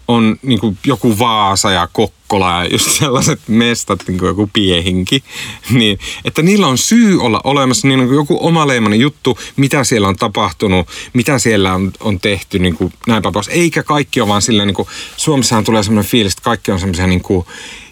on 0.09 0.37
niin 0.41 0.59
kuin 0.59 0.77
joku 0.85 1.19
Vaasa 1.19 1.71
ja 1.71 1.87
Kokkola 1.93 2.63
ja 2.63 2.69
just 2.71 2.91
sellaiset 2.91 3.39
mestat, 3.47 3.99
niin 4.07 4.19
kuin 4.19 4.27
joku 4.27 4.49
Piehinki, 4.53 5.23
niin 5.79 5.99
että 6.25 6.41
niillä 6.41 6.67
on 6.67 6.77
syy 6.77 7.21
olla 7.21 7.41
olemassa. 7.43 7.87
Niin 7.87 8.07
kuin 8.07 8.15
joku 8.15 8.37
omaleimainen 8.41 8.99
juttu, 8.99 9.39
mitä 9.55 9.83
siellä 9.83 10.07
on 10.07 10.15
tapahtunut, 10.15 10.87
mitä 11.13 11.39
siellä 11.39 11.73
on, 11.73 11.91
on 11.99 12.19
tehty, 12.19 12.59
niin 12.59 12.75
kuin 12.75 12.93
näinpä 13.07 13.31
pois. 13.31 13.47
Eikä 13.47 13.83
kaikki 13.83 14.21
ole 14.21 14.29
vaan 14.29 14.41
silleen, 14.41 14.67
niin 14.67 14.75
kuin, 14.75 14.87
Suomessahan 15.17 15.63
tulee 15.63 15.83
semmoinen 15.83 16.11
fiilis, 16.11 16.33
että 16.33 16.43
kaikki 16.43 16.71
on 16.71 16.79
semmoisia 16.79 17.07
niin 17.07 17.21
kuin, 17.21 17.45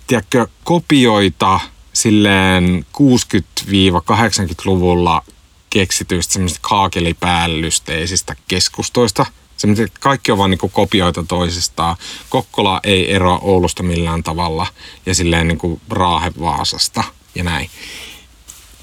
tiedätkö, 0.07 0.47
kopioita 0.63 1.59
silleen 1.93 2.85
60-80-luvulla 2.97 5.23
keksityistä 5.69 6.33
semmoisista 6.33 6.67
kaakelipäällysteisistä 6.69 8.35
keskustoista– 8.47 9.25
se, 9.57 9.87
kaikki 9.99 10.31
on 10.31 10.37
vaan 10.37 10.49
niin 10.49 10.71
kopioita 10.71 11.23
toisistaan. 11.27 11.95
Kokkola 12.29 12.79
ei 12.83 13.13
eroa 13.13 13.39
Oulusta 13.41 13.83
millään 13.83 14.23
tavalla 14.23 14.67
ja 15.05 15.15
silleen 15.15 15.47
niin 15.47 15.57
kuin 15.57 15.81
Raahe 15.89 16.31
Vaasasta 16.39 17.03
ja 17.35 17.43
näin. 17.43 17.69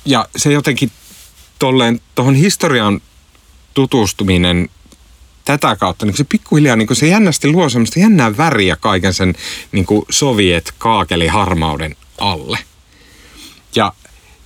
Ja 0.05 0.29
se 0.37 0.53
jotenkin 0.53 0.91
tolleen, 1.59 2.01
tuohon 2.15 2.35
historian 2.35 3.01
tutustuminen 3.75 4.69
tätä 5.45 5.77
kautta, 5.77 6.07
niin 6.07 6.17
se 6.17 6.25
pikkuhiljaa 6.25 6.77
niin 6.77 6.97
se 6.97 7.07
jännästi 7.07 7.49
luo 7.49 7.69
semmoista 7.69 8.01
jännää 8.01 8.37
väriä 8.37 8.77
kaiken 8.77 9.15
sen 9.15 9.35
niin 9.73 9.87
soviet 10.11 10.75
kaakeli 10.79 11.27
harmauden 11.27 11.97
alle. 12.19 12.59
Ja 13.77 13.93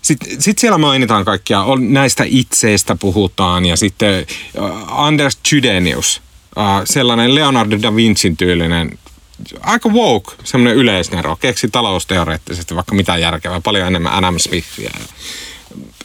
sitten 0.08 0.42
sit 0.42 0.58
siellä 0.58 0.78
mainitaan 0.78 1.24
kaikkia, 1.24 1.62
on, 1.62 1.92
näistä 1.92 2.24
itseistä 2.26 2.96
puhutaan 2.96 3.66
ja 3.66 3.76
sitten 3.76 4.26
uh, 4.58 4.70
Anders 4.86 5.38
Chydenius, 5.48 6.22
uh, 6.56 6.62
sellainen 6.84 7.34
Leonardo 7.34 7.76
da 7.82 7.96
Vincin 7.96 8.36
tyylinen, 8.36 8.98
aika 9.60 9.88
woke, 9.88 10.32
semmoinen 10.44 10.76
yleisnero, 10.76 11.36
keksi 11.36 11.68
talousteoreettisesti 11.68 12.74
vaikka 12.74 12.94
mitä 12.94 13.16
järkevää, 13.16 13.60
paljon 13.60 13.86
enemmän 13.86 14.12
Adam 14.12 14.38
Smithia. 14.38 14.90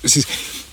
Siis 0.06 0.28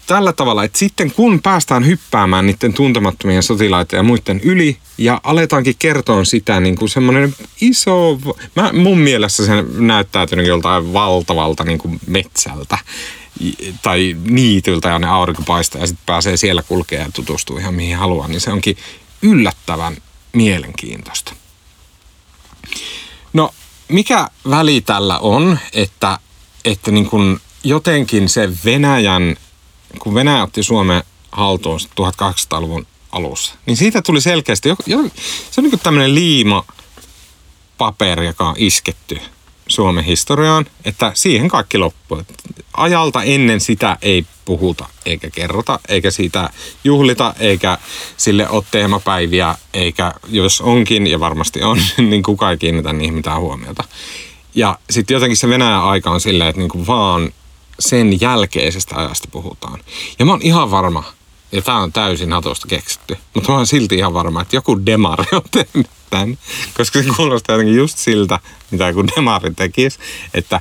tällä 0.06 0.32
tavalla, 0.32 0.64
että 0.64 0.78
sitten 0.78 1.10
kun 1.10 1.42
päästään 1.42 1.86
hyppäämään 1.86 2.46
niiden 2.46 2.72
tuntemattomien 2.72 3.42
sotilaiden 3.42 3.96
ja 3.96 4.02
muiden 4.02 4.40
yli 4.40 4.78
ja 4.98 5.20
aletaankin 5.24 5.74
kertoa 5.78 6.24
sitä 6.24 6.60
niin 6.60 6.76
kuin 6.76 6.88
semmoinen 6.88 7.34
iso, 7.60 8.18
mä, 8.56 8.70
mun 8.72 8.98
mielestä 8.98 9.46
se 9.46 9.52
näyttäytynyt 9.78 10.46
joltain 10.46 10.92
valtavalta 10.92 11.64
niin 11.64 11.78
kuin 11.78 12.00
metsältä 12.06 12.78
tai 13.82 14.16
niityltä 14.24 14.88
ja 14.88 14.98
ne 14.98 15.06
aurinko 15.06 15.42
paistaa 15.46 15.80
ja 15.80 15.86
sitten 15.86 16.06
pääsee 16.06 16.36
siellä 16.36 16.62
kulkea 16.62 17.02
ja 17.02 17.10
tutustuu 17.12 17.58
ihan 17.58 17.74
mihin 17.74 17.96
haluaa, 17.96 18.28
niin 18.28 18.40
se 18.40 18.52
onkin 18.52 18.76
yllättävän 19.22 19.96
mielenkiintoista. 20.32 21.32
No, 23.32 23.54
mikä 23.88 24.28
väli 24.50 24.80
tällä 24.80 25.18
on, 25.18 25.58
että, 25.72 26.18
että 26.64 26.90
niin 26.90 27.06
kuin 27.06 27.40
jotenkin 27.64 28.28
se 28.28 28.50
Venäjän, 28.64 29.36
kun 29.98 30.14
Venäjä 30.14 30.42
otti 30.42 30.62
Suomen 30.62 31.02
haltuun 31.32 31.80
1800-luvun 31.80 32.86
alussa, 33.12 33.54
niin 33.66 33.76
siitä 33.76 34.02
tuli 34.02 34.20
selkeästi, 34.20 34.68
se 35.50 35.60
on 35.60 35.64
niin 35.64 35.70
kuin 35.70 35.80
tämmöinen 35.80 36.14
liima 36.14 36.64
paperi, 37.78 38.26
joka 38.26 38.48
on 38.48 38.54
isketty 38.58 39.20
Suomen 39.68 40.04
historiaan, 40.04 40.66
että 40.84 41.12
siihen 41.14 41.48
kaikki 41.48 41.78
loppui. 41.78 42.24
Ajalta 42.80 43.22
ennen 43.22 43.60
sitä 43.60 43.96
ei 44.02 44.26
puhuta 44.44 44.86
eikä 45.06 45.30
kerrota, 45.30 45.80
eikä 45.88 46.10
siitä 46.10 46.50
juhlita, 46.84 47.34
eikä 47.38 47.78
sille 48.16 48.48
ole 48.48 48.64
teemapäiviä, 48.70 49.54
eikä 49.74 50.12
jos 50.28 50.60
onkin, 50.60 51.06
ja 51.06 51.20
varmasti 51.20 51.62
on, 51.62 51.78
niin 52.10 52.22
kukaan 52.22 52.52
ei 52.52 52.58
kiinnitä 52.58 52.92
niihin 52.92 53.14
mitään 53.14 53.40
huomiota. 53.40 53.84
Ja 54.54 54.78
sitten 54.90 55.14
jotenkin 55.14 55.36
se 55.36 55.48
Venäjän 55.48 55.82
aika 55.82 56.10
on 56.10 56.20
silleen, 56.20 56.50
että 56.50 56.60
niinku 56.60 56.86
vaan 56.86 57.32
sen 57.78 58.20
jälkeisestä 58.20 58.96
ajasta 58.96 59.28
puhutaan. 59.32 59.80
Ja 60.18 60.24
mä 60.24 60.32
oon 60.32 60.42
ihan 60.42 60.70
varma, 60.70 61.04
ja 61.52 61.62
tämä 61.62 61.78
on 61.78 61.92
täysin 61.92 62.28
Natosta 62.28 62.68
keksitty, 62.68 63.16
mutta 63.34 63.52
mä 63.52 63.56
oon 63.56 63.66
silti 63.66 63.96
ihan 63.96 64.14
varma, 64.14 64.42
että 64.42 64.56
joku 64.56 64.86
demari 64.86 65.24
on 65.32 65.42
tehnyt 65.50 65.86
tämän, 66.10 66.38
koska 66.76 67.02
se 67.02 67.08
kuulostaa 67.16 67.54
jotenkin 67.54 67.76
just 67.76 67.98
siltä, 67.98 68.38
mitä 68.70 68.88
joku 68.88 69.06
demari 69.16 69.54
tekisi, 69.54 69.98
että 70.34 70.60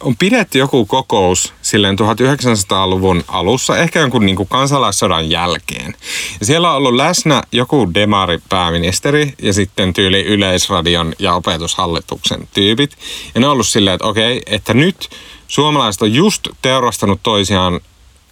on 0.00 0.16
pidetty 0.16 0.58
joku 0.58 0.86
kokous 0.86 1.54
silleen 1.62 1.96
1900-luvun 1.98 3.24
alussa, 3.28 3.78
ehkä 3.78 4.00
jonkun 4.00 4.26
niin 4.26 4.36
kuin 4.36 4.48
kansalaissodan 4.48 5.30
jälkeen. 5.30 5.94
Ja 6.40 6.46
siellä 6.46 6.70
on 6.70 6.76
ollut 6.76 6.94
läsnä 6.94 7.42
joku 7.52 7.94
demari 7.94 8.38
pääministeri 8.48 9.34
ja 9.42 9.52
sitten 9.52 9.92
tyyli 9.92 10.22
Yleisradion 10.22 11.12
ja 11.18 11.34
opetushallituksen 11.34 12.48
tyypit. 12.54 12.96
Ja 13.34 13.40
ne 13.40 13.46
on 13.46 13.52
ollut 13.52 13.68
silleen, 13.68 13.94
että 13.94 14.06
okei, 14.06 14.42
että 14.46 14.74
nyt 14.74 15.08
suomalaiset 15.48 16.02
on 16.02 16.14
just 16.14 16.48
teurastanut 16.62 17.20
toisiaan 17.22 17.80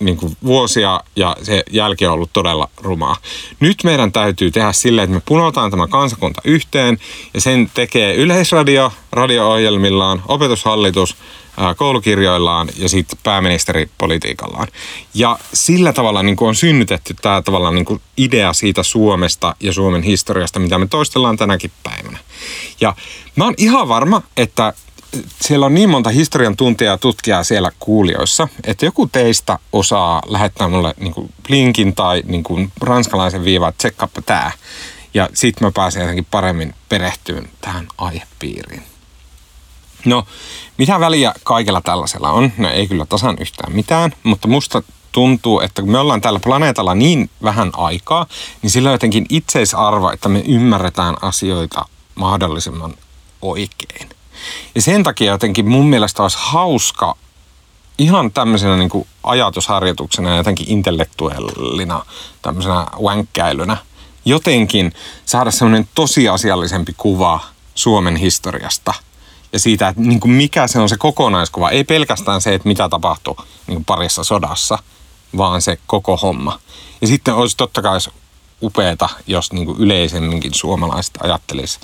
niin 0.00 0.16
kuin 0.16 0.36
vuosia 0.44 1.00
ja 1.16 1.36
se 1.42 1.62
jälki 1.70 2.06
on 2.06 2.12
ollut 2.12 2.32
todella 2.32 2.68
rumaa. 2.76 3.16
Nyt 3.60 3.76
meidän 3.84 4.12
täytyy 4.12 4.50
tehdä 4.50 4.72
silleen, 4.72 5.04
että 5.04 5.14
me 5.14 5.22
punotaan 5.26 5.70
tämä 5.70 5.86
kansakunta 5.86 6.40
yhteen 6.44 6.98
ja 7.34 7.40
sen 7.40 7.70
tekee 7.74 8.14
Yleisradio 8.14 8.92
radio-ohjelmillaan, 9.12 10.22
opetushallitus 10.28 11.16
koulukirjoillaan 11.76 12.68
ja 12.76 12.88
sitten 12.88 13.18
pääministeripolitiikallaan. 13.22 14.68
Ja 15.14 15.38
sillä 15.52 15.92
tavalla 15.92 16.22
niin 16.22 16.36
kuin 16.36 16.48
on 16.48 16.54
synnytetty 16.54 17.14
tämä 17.22 17.42
tavallaan 17.42 17.74
niin 17.74 17.84
kuin 17.84 18.00
idea 18.16 18.52
siitä 18.52 18.82
Suomesta 18.82 19.54
ja 19.60 19.72
Suomen 19.72 20.02
historiasta, 20.02 20.60
mitä 20.60 20.78
me 20.78 20.86
toistellaan 20.86 21.36
tänäkin 21.36 21.70
päivänä. 21.82 22.18
Ja 22.80 22.94
mä 23.36 23.44
oon 23.44 23.54
ihan 23.56 23.88
varma, 23.88 24.22
että 24.36 24.72
siellä 25.40 25.66
on 25.66 25.74
niin 25.74 25.90
monta 25.90 26.10
historian 26.10 26.56
tuntijaa 26.56 26.94
ja 26.94 26.98
tutkijaa 26.98 27.44
siellä 27.44 27.72
kuulijoissa, 27.78 28.48
että 28.64 28.84
joku 28.84 29.06
teistä 29.06 29.58
osaa 29.72 30.22
lähettää 30.26 30.68
mulle 30.68 30.94
niin 31.00 31.14
kuin 31.14 31.32
linkin 31.48 31.94
tai 31.94 32.22
niin 32.26 32.42
kuin 32.42 32.72
ranskalaisen 32.80 33.44
viivan, 33.44 33.68
että 33.68 33.78
tsekkaappa 33.78 34.22
tää. 34.22 34.52
Ja 35.14 35.28
sitten 35.34 35.66
mä 35.66 35.72
pääsen 35.72 36.00
jotenkin 36.00 36.26
paremmin 36.30 36.74
perehtyyn 36.88 37.48
tähän 37.60 37.88
aihepiiriin. 37.98 38.82
No, 40.04 40.26
mitä 40.78 41.00
väliä 41.00 41.34
kaikella 41.44 41.80
tällaisella 41.80 42.30
on? 42.30 42.52
No 42.58 42.70
ei 42.70 42.86
kyllä 42.86 43.06
tasan 43.06 43.36
yhtään 43.40 43.72
mitään, 43.72 44.12
mutta 44.22 44.48
musta 44.48 44.82
tuntuu, 45.12 45.60
että 45.60 45.82
kun 45.82 45.90
me 45.90 45.98
ollaan 45.98 46.20
tällä 46.20 46.40
planeetalla 46.40 46.94
niin 46.94 47.30
vähän 47.42 47.70
aikaa, 47.72 48.26
niin 48.62 48.70
sillä 48.70 48.88
on 48.88 48.94
jotenkin 48.94 49.26
itseisarvo, 49.28 50.10
että 50.10 50.28
me 50.28 50.42
ymmärretään 50.46 51.16
asioita 51.22 51.84
mahdollisimman 52.14 52.94
oikein. 53.42 54.17
Ja 54.74 54.82
sen 54.82 55.02
takia 55.02 55.32
jotenkin 55.32 55.68
mun 55.68 55.86
mielestä 55.86 56.22
olisi 56.22 56.38
hauska 56.40 57.16
ihan 57.98 58.32
tämmöisenä 58.32 58.76
niin 58.76 58.90
kuin 58.90 59.06
ajatusharjoituksena 59.22 60.30
ja 60.30 60.36
jotenkin 60.36 60.70
intellektuellina 60.70 62.06
tämmöisenä 62.42 62.86
vänkkäilynä 63.04 63.76
jotenkin 64.24 64.92
saada 65.26 65.50
semmoinen 65.50 65.88
tosiasiallisempi 65.94 66.94
kuva 66.96 67.40
Suomen 67.74 68.16
historiasta 68.16 68.94
ja 69.52 69.58
siitä, 69.58 69.88
että 69.88 70.02
niin 70.02 70.20
kuin 70.20 70.32
mikä 70.32 70.66
se 70.66 70.78
on 70.78 70.88
se 70.88 70.96
kokonaiskuva. 70.96 71.70
Ei 71.70 71.84
pelkästään 71.84 72.40
se, 72.40 72.54
että 72.54 72.68
mitä 72.68 72.88
tapahtui 72.88 73.34
niin 73.66 73.74
kuin 73.74 73.84
parissa 73.84 74.24
sodassa, 74.24 74.78
vaan 75.36 75.62
se 75.62 75.78
koko 75.86 76.16
homma. 76.16 76.58
Ja 77.00 77.06
sitten 77.06 77.34
olisi 77.34 77.56
totta 77.56 77.82
kai 77.82 77.98
upeeta, 78.62 79.08
jos 79.26 79.52
niin 79.52 79.66
kuin 79.66 79.78
yleisemminkin 79.78 80.54
suomalaiset 80.54 81.14
ajattelisi 81.22 81.78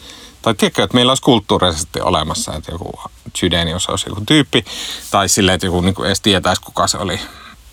tai 0.44 0.54
tiedätkö, 0.54 0.82
että 0.82 0.94
meillä 0.94 1.10
olisi 1.10 1.22
kulttuurisesti 1.22 2.00
olemassa, 2.00 2.54
että 2.54 2.72
joku 2.72 3.00
Chydenius 3.38 3.88
olisi 3.88 4.08
joku 4.08 4.22
tyyppi, 4.26 4.64
tai 5.10 5.28
silleen, 5.28 5.54
että 5.54 5.66
joku 5.66 5.80
niin 5.80 5.94
kuin 5.94 6.06
edes 6.06 6.20
tietäisi, 6.20 6.62
kuka 6.62 6.86
se 6.86 6.98
oli. 6.98 7.20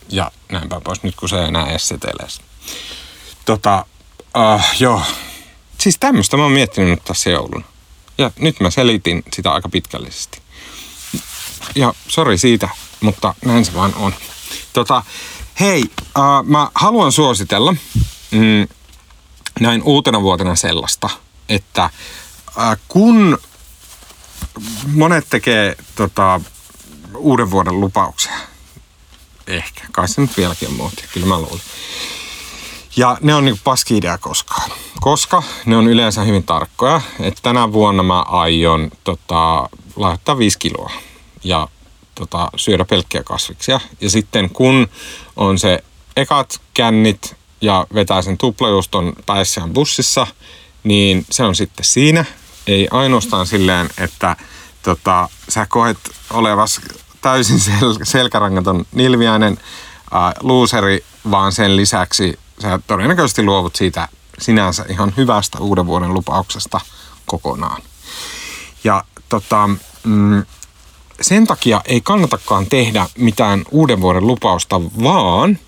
Ja 0.09 0.31
näinpä 0.51 0.81
pois, 0.83 1.03
nyt 1.03 1.15
kun 1.15 1.29
se 1.29 1.39
ei 1.39 1.47
enää 1.47 1.69
edes 1.69 1.87
seteleisi. 1.87 2.41
Tota, 3.45 3.85
uh, 4.37 4.61
joo. 4.79 5.01
Siis 5.77 5.97
tämmöistä 5.99 6.37
mä 6.37 6.43
oon 6.43 6.51
miettinyt 6.51 6.89
nyt 6.89 7.03
tässä 7.03 7.29
joulun. 7.29 7.65
Ja 8.17 8.31
nyt 8.39 8.59
mä 8.59 8.69
selitin 8.69 9.23
sitä 9.33 9.51
aika 9.51 9.69
pitkällisesti. 9.69 10.41
Ja 11.75 11.93
sori 12.07 12.37
siitä, 12.37 12.69
mutta 13.01 13.35
näin 13.45 13.65
se 13.65 13.73
vaan 13.73 13.95
on. 13.95 14.13
Tota, 14.73 15.03
hei, 15.59 15.83
uh, 15.97 16.45
mä 16.45 16.69
haluan 16.75 17.11
suositella 17.11 17.75
mm, 18.31 18.67
näin 19.59 19.83
uutena 19.83 20.21
vuotena 20.21 20.55
sellaista, 20.55 21.09
että 21.49 21.89
kun 22.87 23.37
monet 24.87 25.25
tekee 25.29 25.75
tota, 25.95 26.41
uuden 27.15 27.51
vuoden 27.51 27.79
lupauksia, 27.79 28.37
ehkä, 29.47 29.81
kai 29.91 30.07
se 30.07 30.21
nyt 30.21 30.37
vieläkin 30.37 30.67
on 30.67 30.73
muotia, 30.73 31.07
kyllä 31.13 31.27
mä 31.27 31.39
luulin. 31.39 31.61
Ja 32.95 33.17
ne 33.21 33.35
on 33.35 33.45
niinku 33.45 33.61
paski 33.63 33.97
idea 33.97 34.17
koskaan. 34.17 34.71
Koska 35.01 35.43
ne 35.65 35.77
on 35.77 35.87
yleensä 35.87 36.21
hyvin 36.21 36.43
tarkkoja, 36.43 37.01
että 37.19 37.39
tänä 37.43 37.71
vuonna 37.71 38.03
mä 38.03 38.21
aion 38.21 38.91
tota, 39.03 39.69
laittaa 39.95 40.37
viisi 40.37 40.59
kiloa 40.59 40.91
ja 41.43 41.67
tota, 42.15 42.49
syödä 42.55 42.85
pelkkiä 42.85 43.23
kasviksia. 43.23 43.79
Ja 44.01 44.09
sitten 44.09 44.49
kun 44.49 44.87
on 45.35 45.59
se 45.59 45.83
ekat 46.17 46.61
kännit 46.73 47.35
ja 47.61 47.87
vetää 47.93 48.21
sen 48.21 48.37
tuplajuuston 48.37 49.13
päissään 49.25 49.73
bussissa, 49.73 50.27
niin 50.83 51.25
se 51.29 51.43
on 51.43 51.55
sitten 51.55 51.85
siinä 51.85 52.25
ei 52.67 52.87
ainoastaan 52.91 53.47
silleen, 53.47 53.89
että 53.97 54.35
tota, 54.83 55.29
sä 55.49 55.65
koet 55.65 55.97
olevas 56.29 56.81
täysin 57.21 57.57
sel- 57.57 57.99
selkärangaton 58.03 58.85
nilviäinen 58.91 59.57
äh, 60.15 60.33
luuseri, 60.41 61.03
vaan 61.31 61.51
sen 61.51 61.77
lisäksi 61.77 62.39
sä 62.61 62.79
todennäköisesti 62.87 63.43
luovut 63.43 63.75
siitä 63.75 64.07
sinänsä 64.39 64.85
ihan 64.89 65.13
hyvästä 65.17 65.57
uuden 65.59 65.85
vuoden 65.85 66.13
lupauksesta 66.13 66.81
kokonaan. 67.25 67.81
Ja 68.83 69.03
tota, 69.29 69.69
mm, 70.03 70.45
sen 71.21 71.47
takia 71.47 71.81
ei 71.85 72.01
kannatakaan 72.01 72.65
tehdä 72.65 73.07
mitään 73.17 73.63
uuden 73.71 74.01
vuoden 74.01 74.27
lupausta, 74.27 74.81
vaan 75.03 75.59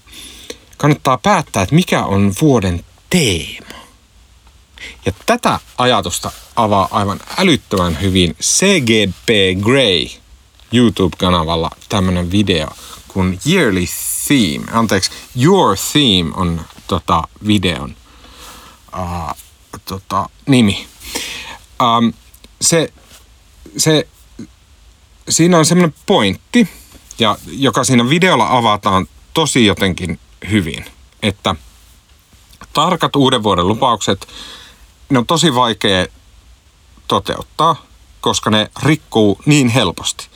kannattaa 0.78 1.18
päättää, 1.18 1.64
että 1.64 1.76
mikä 1.76 2.06
on 2.06 2.34
vuoden 2.42 2.84
teema. 3.10 3.73
Ja 5.06 5.12
tätä 5.26 5.60
ajatusta 5.78 6.32
avaa 6.56 6.88
aivan 6.92 7.20
älyttömän 7.38 8.02
hyvin 8.02 8.36
CGP 8.42 9.28
Grey 9.62 10.08
YouTube-kanavalla 10.74 11.70
tämmönen 11.90 12.32
video 12.32 12.68
kuin 13.08 13.40
Yearly 13.48 13.86
Theme. 14.28 14.72
Anteeksi, 14.72 15.12
Your 15.44 15.78
Theme 15.92 16.32
on 16.36 16.62
tota, 16.88 17.24
videon 17.48 17.96
uh, 19.00 19.36
tota, 19.86 20.30
nimi. 20.48 20.88
Um, 21.82 22.14
se, 22.62 22.94
se, 23.78 24.08
siinä 25.30 25.58
on 25.58 25.66
semmoinen 25.66 25.96
pointti, 26.06 26.70
ja, 27.20 27.38
joka 27.48 27.84
siinä 27.84 28.10
videolla 28.10 28.48
avataan 28.58 29.08
tosi 29.34 29.66
jotenkin 29.66 30.20
hyvin, 30.52 30.86
että 31.24 31.56
tarkat 32.74 33.16
uuden 33.16 33.44
vuoden 33.44 33.68
lupaukset, 33.68 34.28
ne 35.10 35.20
on 35.20 35.26
tosi 35.26 35.56
vaikea 35.56 36.06
toteuttaa, 37.08 37.76
koska 38.22 38.50
ne 38.50 38.72
rikkuu 38.84 39.40
niin 39.46 39.70
helposti. 39.70 40.28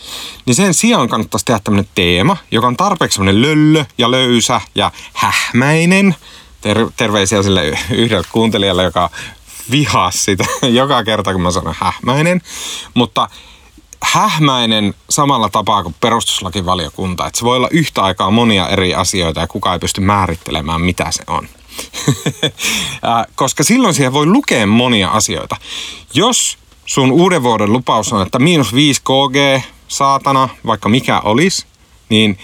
Niin 0.45 0.56
sen 0.56 0.73
sijaan 0.73 1.10
kannattaisi 1.10 1.45
tehdä 1.45 1.60
tämmöinen 1.63 1.89
teema, 1.95 2.38
joka 2.51 2.67
on 2.67 2.77
tarpeeksi 2.77 3.15
semmoinen 3.15 3.41
löllö 3.41 3.86
ja 3.97 4.12
löysä 4.12 4.62
ja 4.75 4.91
hähmäinen. 5.13 6.15
Ter- 6.62 6.91
terveisiä 6.97 7.43
sille 7.43 7.80
yhdelle 7.91 8.27
kuuntelijalle, 8.32 8.84
joka 8.84 9.10
vihaa 9.71 10.12
sitä 10.12 10.45
joka 10.82 11.03
kerta, 11.03 11.34
kun 11.34 11.41
mä 11.41 11.51
sanon 11.51 11.75
hähmäinen. 11.77 12.41
Mutta 12.93 13.30
hähmäinen 14.03 14.93
samalla 15.10 15.49
tapaa 15.49 15.84
kuin 15.84 15.95
perustuslakivaliokunta. 16.01 17.27
Että 17.27 17.39
se 17.39 17.45
voi 17.45 17.58
olla 17.58 17.69
yhtä 17.71 18.03
aikaa 18.03 18.32
monia 18.32 18.69
eri 18.69 18.95
asioita 18.95 19.39
ja 19.39 19.47
kukaan 19.47 19.73
ei 19.73 19.80
pysty 19.80 20.01
määrittelemään, 20.01 20.82
mitä 20.82 21.12
se 21.12 21.23
on. 21.27 21.47
Koska 23.35 23.63
silloin 23.63 23.93
siihen 23.93 24.13
voi 24.13 24.25
lukea 24.25 24.67
monia 24.67 25.09
asioita. 25.09 25.55
Jos 26.13 26.57
sun 26.85 27.11
uuden 27.11 27.43
vuoden 27.43 27.73
lupaus 27.73 28.13
on, 28.13 28.21
että 28.21 28.39
miinus 28.39 28.73
5 28.73 29.01
kg, 29.01 29.63
saatana, 29.87 30.49
vaikka 30.65 30.89
mikä 30.89 31.19
olisi, 31.19 31.65
niin 32.09 32.37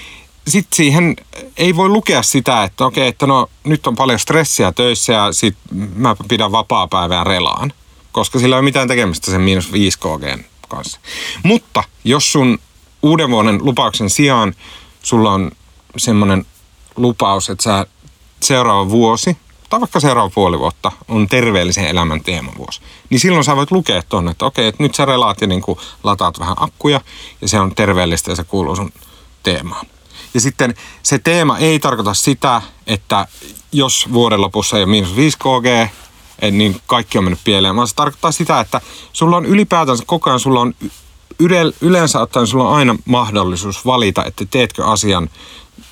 sitten 0.47 0.75
siihen 0.75 1.15
ei 1.57 1.75
voi 1.75 1.89
lukea 1.89 2.23
sitä, 2.23 2.63
että 2.63 2.85
okei, 2.85 3.07
että 3.07 3.27
no 3.27 3.49
nyt 3.63 3.87
on 3.87 3.95
paljon 3.95 4.19
stressiä 4.19 4.71
töissä 4.71 5.13
ja 5.13 5.33
sit 5.33 5.57
mä 5.95 6.15
pidän 6.27 6.51
vapaa 6.51 6.87
päivää 6.87 7.23
relaan. 7.23 7.73
Koska 8.11 8.39
sillä 8.39 8.55
ei 8.55 8.57
ole 8.57 8.65
mitään 8.65 8.87
tekemistä 8.87 9.31
sen 9.31 9.41
miinus 9.41 9.71
5 9.71 9.99
kg 9.99 10.43
kanssa. 10.67 10.99
Mutta 11.43 11.83
jos 12.03 12.31
sun 12.31 12.59
uuden 13.01 13.29
vuoden 13.29 13.65
lupauksen 13.65 14.09
sijaan 14.09 14.55
sulla 15.03 15.31
on 15.31 15.51
semmoinen 15.97 16.45
lupaus, 16.95 17.49
että 17.49 17.63
sä 17.63 17.85
seuraava 18.43 18.89
vuosi 18.89 19.37
tai 19.69 19.79
vaikka 19.79 19.99
seuraava 19.99 20.31
puoli 20.35 20.59
vuotta 20.59 20.91
on 21.07 21.27
terveellisen 21.27 21.87
elämän 21.87 22.23
teemavuosi, 22.23 22.81
niin 23.09 23.19
silloin 23.19 23.43
sä 23.43 23.55
voit 23.55 23.71
lukea 23.71 24.03
tuonne, 24.09 24.31
että 24.31 24.45
okei, 24.45 24.67
että 24.67 24.83
nyt 24.83 24.95
sä 24.95 25.05
relaat 25.05 25.41
ja 25.41 25.47
niin 25.47 25.63
lataat 26.03 26.39
vähän 26.39 26.55
akkuja 26.59 27.01
ja 27.41 27.47
se 27.47 27.59
on 27.59 27.75
terveellistä 27.75 28.31
ja 28.31 28.35
se 28.35 28.43
kuuluu 28.43 28.75
sun 28.75 28.91
teemaan. 29.43 29.85
Ja 30.33 30.41
sitten 30.41 30.75
se 31.03 31.19
teema 31.19 31.57
ei 31.57 31.79
tarkoita 31.79 32.13
sitä, 32.13 32.61
että 32.87 33.27
jos 33.71 34.13
vuoden 34.13 34.41
lopussa 34.41 34.77
ei 34.77 34.83
ole 34.83 34.91
miinus 34.91 35.15
5 35.15 35.37
kg, 35.37 35.91
niin 36.51 36.81
kaikki 36.87 37.17
on 37.17 37.23
mennyt 37.23 37.43
pieleen, 37.43 37.75
vaan 37.75 37.87
se 37.87 37.95
tarkoittaa 37.95 38.31
sitä, 38.31 38.59
että 38.59 38.81
sulla 39.13 39.37
on 39.37 39.45
ylipäätänsä 39.45 40.03
koko 40.07 40.29
ajan, 40.29 40.39
sulla 40.39 40.61
on 40.61 40.73
yleensä 41.81 42.19
ottaen 42.21 42.47
sulla 42.47 42.69
on 42.69 42.75
aina 42.75 42.95
mahdollisuus 43.05 43.85
valita, 43.85 44.25
että 44.25 44.45
teetkö 44.45 44.85
asian 44.85 45.29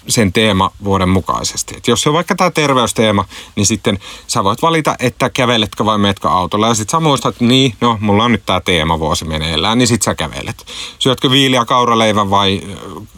sen 0.07 0.33
teema 0.33 0.71
vuoden 0.83 1.09
mukaisesti. 1.09 1.77
Et 1.77 1.87
jos 1.87 2.01
se 2.01 2.09
on 2.09 2.15
vaikka 2.15 2.35
tämä 2.35 2.51
terveysteema, 2.51 3.25
niin 3.55 3.65
sitten 3.65 3.99
sä 4.27 4.43
voit 4.43 4.61
valita, 4.61 4.95
että 4.99 5.29
käveletkö 5.29 5.85
vai 5.85 5.97
meetkö 5.97 6.29
autolla. 6.29 6.67
Ja 6.67 6.73
sitten 6.73 6.91
sä 6.91 6.99
muistat, 6.99 7.35
että 7.35 7.45
niin, 7.45 7.75
no 7.81 7.97
mulla 8.01 8.23
on 8.23 8.31
nyt 8.31 8.45
tämä 8.45 8.61
teema 8.61 8.99
vuosi 8.99 9.25
meneillään, 9.25 9.77
niin 9.77 9.87
sitten 9.87 10.05
sä 10.05 10.15
kävelet. 10.15 10.65
Syötkö 10.99 11.31
viiliä 11.31 11.65
kauraleivän 11.65 12.29
vai 12.29 12.61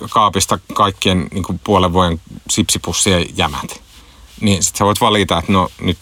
kaapista 0.10 0.60
kaikkien 0.74 1.28
niin 1.32 1.44
kuin 1.44 1.60
puolen 1.64 1.94
vuoden 1.94 2.22
sipsipussien 2.50 3.26
jämät. 3.38 3.82
Niin 4.42 4.64
sitten 4.64 4.78
sä 4.78 4.86
voit 4.86 5.02
valita, 5.02 5.38
että 5.38 5.52
no 5.52 5.70
nyt 5.82 5.98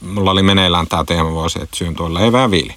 mulla 0.00 0.30
oli 0.30 0.42
meneillään 0.42 0.86
tämä 0.86 1.04
teemavuosi, 1.04 1.62
että 1.62 1.76
syön 1.76 1.94
tuolla 1.94 2.20
leivää 2.20 2.50
viili. 2.50 2.74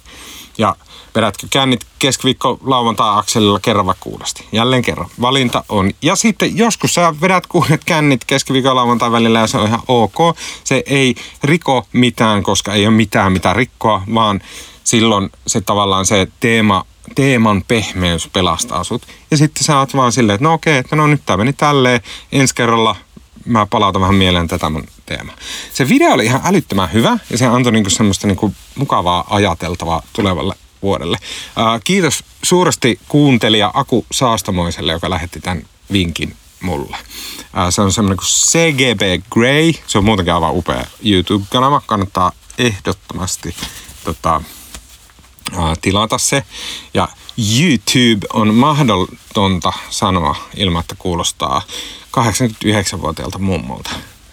Ja 0.58 0.76
Vedätkö 1.14 1.46
kännit 1.50 1.86
keskiviikko 1.98 2.58
lauantai 2.64 3.18
akselilla 3.18 3.60
kerran 3.60 3.94
kuudesti? 4.00 4.46
Jälleen 4.52 4.82
kerran. 4.82 5.08
Valinta 5.20 5.64
on. 5.68 5.90
Ja 6.02 6.16
sitten 6.16 6.56
joskus 6.56 6.94
sä 6.94 7.14
vedät 7.20 7.46
kuudet 7.46 7.84
kännit 7.84 8.24
keskiviikko 8.24 8.74
lauantai 8.74 9.12
välillä 9.12 9.38
ja 9.38 9.46
se 9.46 9.58
on 9.58 9.66
ihan 9.66 9.82
ok. 9.88 10.36
Se 10.64 10.82
ei 10.86 11.14
riko 11.44 11.86
mitään, 11.92 12.42
koska 12.42 12.72
ei 12.72 12.86
ole 12.86 12.94
mitään 12.94 13.32
mitä 13.32 13.52
rikkoa, 13.52 14.02
vaan 14.14 14.40
silloin 14.84 15.30
se 15.46 15.60
tavallaan 15.60 16.06
se 16.06 16.28
teema 16.40 16.84
teeman 17.14 17.64
pehmeys 17.68 18.28
pelastaa 18.32 18.84
sut. 18.84 19.02
Ja 19.30 19.36
sitten 19.36 19.64
sä 19.64 19.78
oot 19.78 19.96
vaan 19.96 20.12
silleen, 20.12 20.34
että 20.34 20.44
no 20.44 20.52
okei, 20.52 20.76
että 20.76 20.96
no 20.96 21.06
nyt 21.06 21.22
tää 21.26 21.36
meni 21.36 21.52
tälleen, 21.52 22.00
ensi 22.32 22.54
kerralla 22.54 22.96
mä 23.46 23.66
palautan 23.66 24.02
vähän 24.02 24.14
mieleen 24.14 24.48
tätä 24.48 24.70
mun 24.70 24.86
teemaa. 25.06 25.34
Se 25.72 25.88
video 25.88 26.12
oli 26.12 26.24
ihan 26.24 26.40
älyttömän 26.44 26.92
hyvä 26.92 27.18
ja 27.30 27.38
se 27.38 27.46
antoi 27.46 27.72
niinku 27.72 27.90
semmoista 27.90 28.26
niinku 28.26 28.54
mukavaa 28.74 29.24
ajateltavaa 29.30 30.02
tulevalle 30.12 30.54
vuodelle. 30.82 31.18
Kiitos 31.84 32.24
suuresti 32.42 33.00
kuuntelija 33.08 33.70
Aku 33.74 34.06
Saastamoiselle, 34.12 34.92
joka 34.92 35.10
lähetti 35.10 35.40
tämän 35.40 35.62
vinkin 35.92 36.36
mulle. 36.60 36.96
Se 37.70 37.80
on 37.80 37.92
semmoinen 37.92 38.16
kuin 38.16 38.26
CGB 38.26 39.24
Grey. 39.30 39.72
Se 39.86 39.98
on 39.98 40.04
muutenkin 40.04 40.34
aivan 40.34 40.56
upea 40.56 40.86
YouTube-kanava. 41.04 41.82
Kannattaa 41.86 42.32
ehdottomasti 42.58 43.54
tota, 44.04 44.42
tilata 45.80 46.18
se. 46.18 46.42
Ja 46.94 47.08
YouTube 47.60 48.26
on 48.32 48.54
mahdotonta 48.54 49.72
sanoa 49.90 50.36
ilman, 50.56 50.80
että 50.80 50.94
kuulostaa 50.98 51.62
89-vuotiaalta 52.16 53.38
mummolta. 53.38 53.90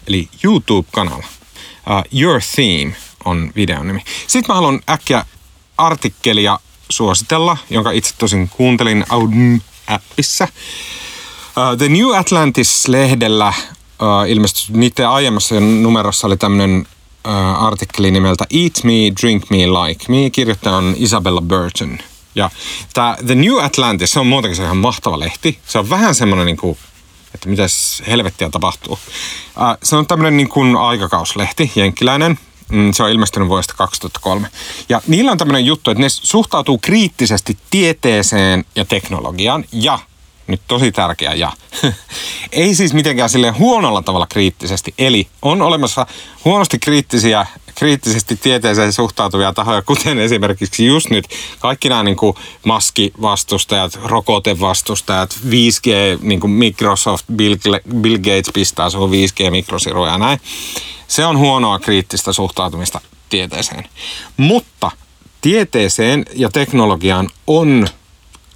Eli 0.07 0.29
YouTube-kanava. 0.43 1.17
Uh, 1.17 2.19
Your 2.21 2.41
Theme 2.55 2.95
on 3.25 3.51
videon 3.55 3.87
nimi. 3.87 4.03
Sitten 4.27 4.47
mä 4.47 4.55
haluan 4.55 4.79
äkkiä 4.89 5.25
artikkelia 5.77 6.59
suositella, 6.89 7.57
jonka 7.69 7.91
itse 7.91 8.13
tosin 8.17 8.49
kuuntelin 8.49 9.05
Audun-appissa. 9.09 10.47
Uh, 10.47 11.77
The 11.77 11.89
New 11.89 12.15
Atlantis-lehdellä 12.17 13.47
uh, 13.47 14.29
ilmeisesti 14.29 14.73
niiden 14.73 15.09
aiemmassa 15.09 15.59
numerossa 15.59 16.27
oli 16.27 16.37
tämmöinen 16.37 16.87
uh, 17.27 17.63
artikkeli 17.63 18.11
nimeltä 18.11 18.45
Eat 18.49 18.83
Me, 18.83 18.93
Drink 19.21 19.49
Me, 19.49 19.57
Like 19.57 20.05
Me. 20.07 20.29
Kirjoittaja 20.29 20.75
on 20.75 20.95
Isabella 20.97 21.41
Burton. 21.41 21.97
Ja 22.35 22.49
tämä 22.93 23.17
The 23.25 23.35
New 23.35 23.63
Atlantis, 23.63 24.11
se 24.11 24.19
on 24.19 24.27
muutenkin 24.27 24.55
se 24.55 24.63
ihan 24.63 24.77
mahtava 24.77 25.19
lehti. 25.19 25.59
Se 25.65 25.79
on 25.79 25.89
vähän 25.89 26.15
semmoinen 26.15 26.45
niin 26.45 26.57
kuin, 26.57 26.77
että 27.35 27.49
mitäs 27.49 28.03
helvettiä 28.07 28.49
tapahtuu. 28.49 28.93
Uh, 28.93 29.77
se 29.83 29.95
on 29.95 30.07
tämmöinen 30.07 30.37
niin 30.37 30.49
kuin 30.49 30.75
aikakauslehti, 30.75 31.71
jenkkiläinen. 31.75 32.39
Mm, 32.71 32.93
se 32.93 33.03
on 33.03 33.09
ilmestynyt 33.09 33.49
vuodesta 33.49 33.73
2003. 33.77 34.49
Ja 34.89 35.01
niillä 35.07 35.31
on 35.31 35.37
tämmöinen 35.37 35.65
juttu, 35.65 35.91
että 35.91 36.01
ne 36.01 36.09
suhtautuu 36.09 36.77
kriittisesti 36.77 37.57
tieteeseen 37.69 38.65
ja 38.75 38.85
teknologiaan 38.85 39.65
ja 39.71 39.99
nyt 40.47 40.61
tosi 40.67 40.91
tärkeä 40.91 41.33
ja. 41.33 41.51
Ei 42.51 42.75
siis 42.75 42.93
mitenkään 42.93 43.29
sille 43.29 43.49
huonolla 43.49 44.01
tavalla 44.01 44.27
kriittisesti. 44.27 44.93
Eli 44.97 45.27
on 45.41 45.61
olemassa 45.61 46.07
huonosti 46.45 46.79
kriittisiä, 46.79 47.45
kriittisesti 47.75 48.35
tieteeseen 48.35 48.93
suhtautuvia 48.93 49.53
tahoja, 49.53 49.81
kuten 49.81 50.19
esimerkiksi 50.19 50.85
just 50.85 51.09
nyt 51.09 51.25
kaikki 51.59 51.89
nämä 51.89 52.03
niin 52.03 52.17
maskivastustajat, 52.65 53.99
rokotevastustajat, 54.03 55.39
5G, 55.45 56.19
niin 56.21 56.39
kuin 56.39 56.51
Microsoft, 56.51 57.25
Bill, 57.35 57.55
Bill 58.01 58.17
Gates 58.17 58.51
pistää 58.53 58.89
sun 58.89 59.09
5G-mikrosiruja 59.11 60.11
ja 60.11 60.17
näin. 60.17 60.39
Se 61.07 61.25
on 61.25 61.37
huonoa 61.37 61.79
kriittistä 61.79 62.33
suhtautumista 62.33 63.01
tieteeseen. 63.29 63.89
Mutta 64.37 64.91
tieteeseen 65.41 66.25
ja 66.33 66.49
teknologiaan 66.49 67.29
on 67.47 67.87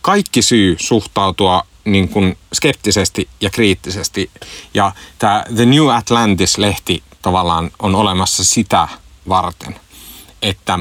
kaikki 0.02 0.42
syy 0.42 0.76
suhtautua 0.80 1.64
niin 1.86 2.10
kuin 2.10 2.38
skeptisesti 2.54 3.30
ja 3.42 3.50
kriittisesti. 3.50 4.32
Ja 4.74 4.92
tämä 5.20 5.44
The 5.56 5.66
New 5.66 5.90
Atlantis-lehti 5.90 7.04
tavallaan 7.22 7.72
on 7.80 7.96
olemassa 7.96 8.44
sitä 8.44 8.88
varten, 9.30 9.80
että 10.42 10.80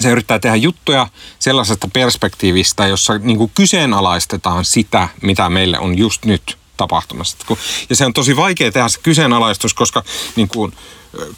se 0.00 0.10
yrittää 0.10 0.38
tehdä 0.38 0.56
juttuja 0.56 1.08
sellaisesta 1.38 1.88
perspektiivistä, 1.92 2.86
jossa 2.86 3.18
niin 3.18 3.38
kuin 3.38 3.52
kyseenalaistetaan 3.54 4.64
sitä, 4.64 5.08
mitä 5.22 5.48
meille 5.48 5.78
on 5.78 5.98
just 5.98 6.24
nyt 6.24 6.58
tapahtumassa. 6.76 7.36
Ja 7.90 7.96
se 7.96 8.06
on 8.06 8.12
tosi 8.12 8.36
vaikea 8.36 8.72
tehdä 8.72 8.88
se 8.88 9.00
kyseenalaistus, 9.02 9.74
koska 9.74 10.02
niin 10.36 10.48
kuin, 10.48 10.72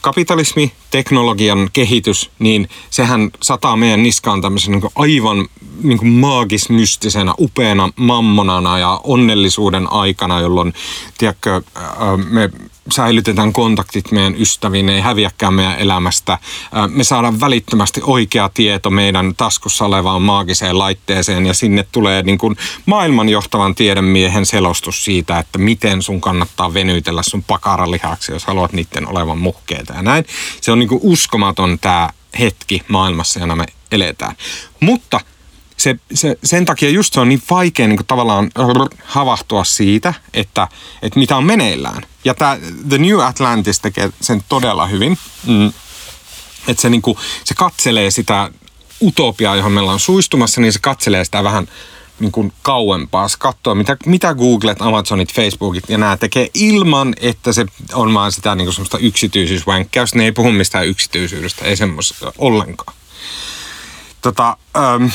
kapitalismi, 0.01 0.73
teknologian 0.91 1.71
kehitys, 1.73 2.31
niin 2.39 2.69
sehän 2.91 3.31
sataa 3.43 3.77
meidän 3.77 4.03
niskaan 4.03 4.43
tämmöisen 4.43 4.73
niin 4.73 4.91
aivan 4.95 5.49
niin 5.83 6.07
maagismystisenä, 6.09 7.35
upeana 7.41 7.91
mammonana 7.97 8.79
ja 8.79 9.01
onnellisuuden 9.05 9.93
aikana, 9.93 10.41
jolloin 10.41 10.75
tiedätkö, 11.19 11.63
me 12.31 12.51
säilytetään 12.91 13.53
kontaktit 13.53 14.13
meidän 14.13 14.41
ystäviin, 14.41 14.89
ei 14.89 15.01
häviäkään 15.01 15.55
meidän 15.55 15.79
elämästä. 15.79 16.39
Me 16.89 17.05
saadaan 17.05 17.41
välittömästi 17.41 18.01
oikea 18.05 18.51
tieto 18.55 18.91
meidän 18.91 19.35
taskussa 19.37 19.85
olevaan 19.85 20.23
maagiseen 20.23 20.79
laitteeseen 20.79 21.47
ja 21.47 21.55
sinne 21.55 21.87
tulee 21.93 22.23
niin 22.23 22.39
kuin 22.39 22.57
maailman 22.87 23.29
johtavan 23.29 23.75
tiedemiehen 23.75 24.47
selostus 24.47 25.05
siitä, 25.05 25.39
että 25.39 25.59
miten 25.59 26.03
sun 26.03 26.21
kannattaa 26.21 26.75
venytellä 26.75 27.23
sun 27.23 27.43
pakaralihaksi, 27.43 28.33
jos 28.33 28.45
haluat 28.45 28.73
niiden 28.73 29.09
olevan 29.09 29.39
muhkeita 29.39 29.93
ja 29.93 30.03
näin. 30.03 30.25
Se 30.61 30.73
on 30.73 30.79
niin 30.79 30.89
kuin 30.89 31.01
uskomaton 31.03 31.79
tämä 31.79 32.11
hetki 32.39 32.83
maailmassa, 32.89 33.41
jona 33.41 33.57
me 33.57 33.67
eletään. 33.93 34.37
Mutta 34.81 35.21
se, 35.77 35.97
se, 36.15 36.39
sen 36.45 36.65
takia 36.65 36.91
just 36.91 37.15
se 37.15 37.21
on 37.21 37.29
niin 37.29 37.43
vaikea 37.51 37.89
niin 37.89 37.97
kuin 37.97 38.07
tavallaan 38.07 38.51
havahtua 39.05 39.65
siitä, 39.65 40.15
että, 40.35 40.69
että 41.03 41.19
mitä 41.19 41.37
on 41.37 41.45
meneillään. 41.45 42.03
Ja 42.27 42.35
tämä 42.35 42.59
The 42.89 42.99
New 42.99 43.21
Atlantis 43.21 43.81
tekee 43.81 44.11
sen 44.21 44.45
todella 44.49 44.87
hyvin. 44.87 45.19
Mm. 45.47 45.73
Että 46.69 46.83
se, 46.83 46.89
niin 46.89 47.03
kuin, 47.03 47.19
se 47.45 47.55
katselee 47.55 48.11
sitä 48.11 48.51
utopiaa, 49.03 49.57
johon 49.57 49.73
meillä 49.73 49.93
on 49.93 50.01
suistumassa, 50.01 50.61
niin 50.61 50.73
se 50.73 50.79
katselee 50.79 51.25
sitä 51.25 51.45
vähän 51.45 51.69
niin 52.21 52.33
kuin 52.33 52.53
kauempaa. 52.63 53.29
Se 53.29 53.37
katsoo, 53.39 53.75
mitä, 53.75 53.97
mitä 54.07 54.35
Googlet, 54.35 54.83
Amazonit, 54.83 55.33
Facebookit 55.33 55.85
ja 55.89 55.99
nämä 55.99 56.17
tekee 56.17 56.49
ilman, 56.55 57.15
että 57.21 57.53
se 57.53 57.67
on 57.93 58.15
vaan 58.15 58.33
sitä 58.33 58.55
niin 58.55 58.67
kuin 58.67 58.75
semmoista 58.75 58.99
yksityisyysvänkkäystä. 58.99 60.19
Ne 60.19 60.25
ei 60.25 60.33
puhu 60.33 60.53
mistään 60.53 60.87
yksityisyydestä, 60.87 61.65
ei 61.65 61.77
semmoista 61.77 62.33
ollenkaan. 62.39 62.97
Tota, 64.27 64.57
um, 64.97 65.11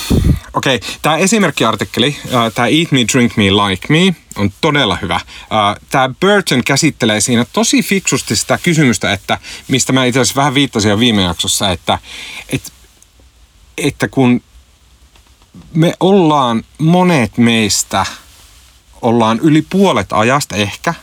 Okei, 0.53 0.75
okay. 0.75 0.89
tämä 1.01 1.17
esimerkkiartikkeli, 1.17 2.17
uh, 2.25 2.53
tämä 2.55 2.67
Eat 2.67 2.91
Me, 2.91 2.99
Drink 3.13 3.37
Me, 3.37 3.43
Like 3.43 3.87
Me, 3.89 4.15
on 4.35 4.53
todella 4.61 4.97
hyvä. 5.01 5.15
Uh, 5.15 5.85
tämä 5.89 6.09
Burton 6.19 6.63
käsittelee 6.63 7.21
siinä 7.21 7.45
tosi 7.53 7.83
fiksusti 7.83 8.35
sitä 8.35 8.59
kysymystä, 8.63 9.13
että 9.13 9.39
mistä 9.67 9.93
mä 9.93 10.05
itse 10.05 10.19
asiassa 10.19 10.39
vähän 10.39 10.53
viittasin 10.53 10.89
jo 10.89 10.99
viime 10.99 11.21
jaksossa, 11.21 11.71
että, 11.71 11.99
että, 12.49 12.69
että 13.77 14.07
kun 14.07 14.41
me 15.73 15.93
ollaan, 15.99 16.63
monet 16.77 17.37
meistä 17.37 18.05
ollaan 19.01 19.39
yli 19.39 19.61
puolet 19.69 20.13
ajasta 20.13 20.55
ehkä, 20.55 20.93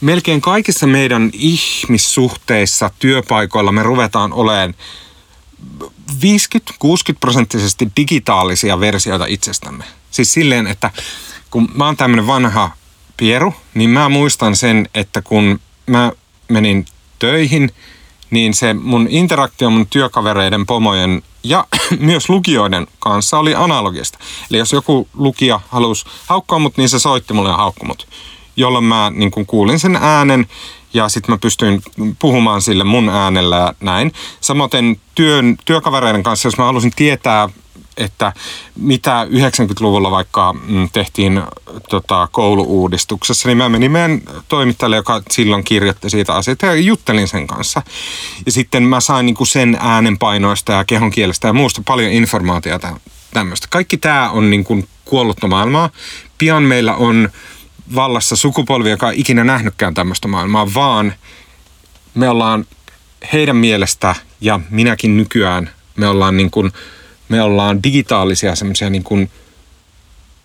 melkein 0.00 0.40
kaikissa 0.40 0.86
meidän 0.86 1.30
ihmissuhteissa, 1.32 2.90
työpaikoilla 2.98 3.72
me 3.72 3.82
ruvetaan 3.82 4.32
olemaan 4.32 4.74
50-60 6.10 6.14
prosenttisesti 7.20 7.88
digitaalisia 7.96 8.80
versioita 8.80 9.26
itsestämme. 9.26 9.84
Siis 10.10 10.32
silleen, 10.32 10.66
että 10.66 10.90
kun 11.50 11.68
mä 11.74 11.86
oon 11.86 11.96
tämmönen 11.96 12.26
vanha 12.26 12.70
pieru, 13.16 13.54
niin 13.74 13.90
mä 13.90 14.08
muistan 14.08 14.56
sen, 14.56 14.88
että 14.94 15.22
kun 15.22 15.60
mä 15.86 16.12
menin 16.48 16.86
töihin, 17.18 17.70
niin 18.30 18.54
se 18.54 18.74
mun 18.74 19.06
interaktio 19.10 19.70
mun 19.70 19.86
työkavereiden, 19.86 20.66
pomojen 20.66 21.22
ja 21.44 21.66
myös 22.00 22.28
lukijoiden 22.28 22.86
kanssa 22.98 23.38
oli 23.38 23.54
analogista. 23.54 24.18
Eli 24.50 24.58
jos 24.58 24.72
joku 24.72 25.08
lukija 25.14 25.60
halusi 25.68 26.06
haukkaa 26.26 26.58
mut, 26.58 26.76
niin 26.76 26.88
se 26.88 26.98
soitti 26.98 27.34
mulle 27.34 27.48
ja 27.48 27.56
haukkui 27.56 27.86
mut. 27.86 28.08
Jolloin 28.56 28.84
mä 28.84 29.12
niin 29.14 29.30
kun 29.30 29.46
kuulin 29.46 29.78
sen 29.78 29.96
äänen 29.96 30.46
ja 30.94 31.08
sitten 31.08 31.32
mä 31.32 31.38
pystyin 31.38 31.82
puhumaan 32.18 32.62
sille 32.62 32.84
mun 32.84 33.08
äänellä 33.08 33.56
ja 33.56 33.74
näin. 33.80 34.12
Samoin 34.40 35.00
työn, 35.14 35.56
työkavereiden 35.64 36.22
kanssa, 36.22 36.46
jos 36.46 36.58
mä 36.58 36.64
halusin 36.64 36.92
tietää, 36.96 37.48
että 37.96 38.32
mitä 38.76 39.26
90-luvulla 39.30 40.10
vaikka 40.10 40.52
mm, 40.52 40.88
tehtiin 40.92 41.42
tota, 41.88 42.28
kouluuudistuksessa, 42.32 43.48
niin 43.48 43.58
mä 43.58 43.68
menin 43.68 43.92
meidän 43.92 44.20
toimittajalle, 44.48 44.96
joka 44.96 45.22
silloin 45.30 45.64
kirjoitti 45.64 46.10
siitä 46.10 46.34
asiasta 46.34 46.66
ja 46.66 46.74
juttelin 46.74 47.28
sen 47.28 47.46
kanssa. 47.46 47.82
Ja 48.46 48.52
sitten 48.52 48.82
mä 48.82 49.00
sain 49.00 49.26
niin 49.26 49.46
sen 49.46 49.76
äänenpainoista 49.80 50.72
ja 50.72 50.84
kehon 50.84 51.10
kielestä 51.10 51.48
ja 51.48 51.52
muusta 51.52 51.82
paljon 51.86 52.12
informaatiota 52.12 53.00
tämmöistä. 53.32 53.66
Kaikki 53.70 53.96
tämä 53.96 54.30
on 54.30 54.50
niin 54.50 54.64
kuin 54.64 54.88
kuollutta 55.04 55.48
maailmaa. 55.48 55.90
Pian 56.38 56.62
meillä 56.62 56.94
on 56.94 57.28
vallassa 57.94 58.36
sukupolvi, 58.36 58.90
joka 58.90 59.10
ei 59.10 59.20
ikinä 59.20 59.44
nähnytkään 59.44 59.94
tämmöistä 59.94 60.28
maailmaa, 60.28 60.74
vaan 60.74 61.14
me 62.14 62.28
ollaan 62.28 62.66
heidän 63.32 63.56
mielestä 63.56 64.14
ja 64.40 64.60
minäkin 64.70 65.16
nykyään, 65.16 65.70
me 65.96 66.08
ollaan, 66.08 66.36
niin 66.36 66.50
kuin, 66.50 66.72
me 67.28 67.42
ollaan 67.42 67.82
digitaalisia 67.82 68.56
semmoisia 68.56 68.90
niin 68.90 69.04
kuin 69.04 69.30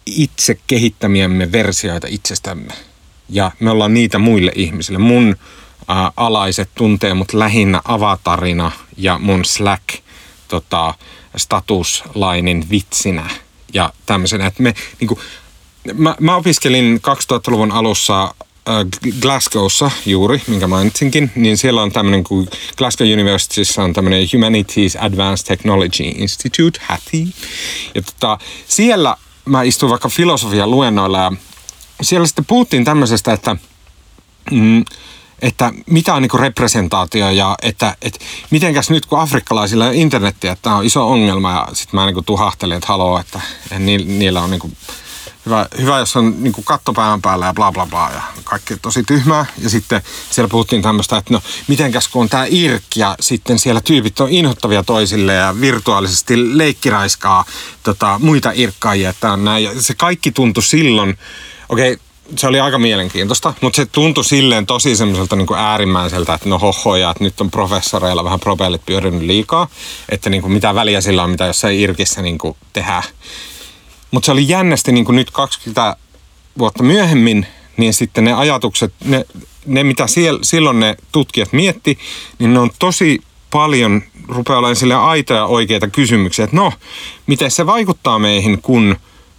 itse 0.06 0.60
kehittämiämme 0.68 1.52
versioita 1.52 2.08
itsestämme. 2.10 2.74
Ja 3.30 3.52
me 3.60 3.70
ollaan 3.70 3.94
niitä 3.94 4.20
muille 4.20 4.52
ihmisille. 4.56 5.00
Mun 5.00 5.36
ää, 5.88 6.12
alaiset 6.18 6.70
tuntee 6.76 7.14
mut 7.14 7.34
lähinnä 7.34 7.82
avatarina 7.86 8.72
ja 8.98 9.18
mun 9.18 9.46
Slack 9.46 9.84
tota, 10.48 10.94
statuslainin 11.38 12.70
vitsinä 12.70 13.30
ja 13.74 13.94
tämmöisenä. 14.06 14.48
Että 14.48 14.64
me 14.64 14.74
niin 15.00 15.08
kuin, 15.08 15.20
mä, 15.94 16.16
mä 16.20 16.36
opiskelin 16.36 17.02
2000-luvun 17.08 17.72
alussa 17.72 18.24
äh, 18.24 19.14
Glasgowssa 19.22 19.92
juuri, 20.06 20.42
minkä 20.48 20.68
mainitsinkin, 20.68 21.32
niin 21.36 21.58
siellä 21.58 21.82
on 21.82 21.92
tämmöinen 21.92 22.24
kuin 22.24 22.48
Glasgow 22.78 23.14
Universityssä 23.14 23.84
on 23.84 23.94
tämmöinen 23.94 24.28
Humanities 24.34 24.96
Advanced 24.96 25.48
Technology 25.48 26.04
Institute, 26.04 26.80
HATI. 26.82 27.28
Ja 27.96 28.02
tota, 28.02 28.38
siellä 28.68 29.16
mä 29.46 29.64
istuin 29.64 29.90
vaikka 29.90 30.10
filosofian 30.10 30.72
luennoilla 30.72 31.18
ja 31.18 31.32
siellä 32.02 32.28
sitten 32.28 32.46
puhuttiin 32.46 32.86
tämmöisestä, 32.86 33.34
että 33.34 33.56
mm, 34.52 34.86
että 35.42 35.74
mitä 35.86 36.14
on 36.14 36.22
niin 36.22 36.40
representaatio 36.40 37.30
ja 37.30 37.56
että, 37.62 37.96
että 38.02 38.20
mitenkäs 38.50 38.90
nyt 38.90 39.06
kun 39.06 39.20
afrikkalaisilla 39.20 39.86
on 39.86 39.94
internettiä, 39.94 40.52
että 40.52 40.64
tämä 40.64 40.76
on 40.76 40.86
iso 40.86 41.10
ongelma 41.10 41.52
ja 41.52 41.68
sitten 41.74 42.00
mä 42.00 42.06
niin 42.06 42.26
tuhahtelin, 42.26 42.78
että 42.78 42.88
haloo, 42.88 43.20
että 43.20 43.42
niillä 43.80 44.42
on 44.42 44.50
niin 44.50 44.78
hyvä, 45.50 45.68
hyvä 45.82 46.00
jos 46.00 46.16
on 46.16 46.44
niin 46.44 46.54
katto 46.64 46.94
päällä 47.22 47.46
ja 47.46 47.54
bla 47.54 47.72
bla 47.72 47.86
bla 47.86 48.10
ja 48.14 48.22
kaikki 48.44 48.78
tosi 48.78 49.04
tyhmää. 49.04 49.46
Ja 49.58 49.70
sitten 49.70 50.02
siellä 50.30 50.50
puhuttiin 50.50 50.82
tämmöistä, 50.82 51.18
että 51.18 51.34
no 51.34 51.42
mitenkäs 51.68 52.08
kun 52.08 52.22
on 52.22 52.30
tämä 52.30 52.46
IRK 52.46 52.84
ja 52.96 53.16
sitten 53.20 53.60
siellä 53.60 53.82
tyypit 53.82 54.20
on 54.20 54.30
inhottavia 54.30 54.84
toisille 54.84 55.34
ja 55.34 55.56
virtuaalisesti 55.62 56.58
leikkiraiskaa 56.58 57.46
tota, 57.84 58.20
muita 58.24 58.52
irkkaajia. 58.54 59.10
Että 59.10 59.32
on 59.32 59.46
näin. 59.46 59.64
Ja 59.64 59.82
se 59.82 59.94
kaikki 59.94 60.32
tuntui 60.32 60.64
silloin, 60.64 61.18
okei, 61.70 61.94
okay, 61.94 62.06
se 62.38 62.48
oli 62.48 62.60
aika 62.60 62.80
mielenkiintoista, 62.80 63.54
mutta 63.62 63.78
se 63.78 63.86
tuntui 63.86 64.26
silleen 64.26 64.66
tosi 64.66 64.96
semmoiselta 64.96 65.36
niin 65.36 65.48
äärimmäiseltä, 65.58 66.34
että 66.34 66.50
no 66.50 66.60
hohoja, 66.60 67.12
että 67.12 67.24
nyt 67.24 67.42
on 67.42 67.52
professoreilla 67.52 68.24
vähän 68.24 68.40
propellit 68.40 68.86
pyörinyt 68.86 69.22
liikaa, 69.22 69.68
että 70.10 70.30
niin 70.30 70.42
kuin 70.42 70.52
mitä 70.52 70.76
väliä 70.76 71.02
sillä 71.02 71.24
on, 71.24 71.30
mitä 71.30 71.46
jossain 71.46 71.80
irkissä 71.80 72.22
niin 72.22 72.38
kuin 72.38 72.58
tehdään. 72.74 73.04
Mutta 74.12 74.26
se 74.26 74.32
oli 74.32 74.48
jännästi 74.48 74.92
niin 74.92 75.06
kuin 75.06 75.16
nyt 75.16 75.32
20 75.32 75.96
vuotta 76.58 76.84
myöhemmin, 76.84 77.48
niin 77.78 77.94
sitten 77.94 78.24
ne 78.24 78.34
ajatukset, 78.34 78.94
ne, 79.04 79.26
ne 79.66 79.84
mitä 79.84 80.08
siellä, 80.08 80.40
silloin 80.44 80.80
ne 80.80 80.96
tutkijat 81.12 81.54
mietti, 81.54 81.98
niin 82.40 82.54
ne 82.54 82.60
on 82.60 82.70
tosi 82.80 83.22
paljon 83.52 84.02
rupeaa 84.28 84.60
olemaan 84.60 84.76
sille 84.76 84.96
aitoja 84.96 85.46
oikeita 85.46 85.88
kysymyksiä, 85.88 86.46
että 86.46 86.58
no, 86.58 86.74
miten 87.28 87.52
se 87.52 87.66
vaikuttaa 87.66 88.20
meihin, 88.20 88.62
kun 88.62 88.96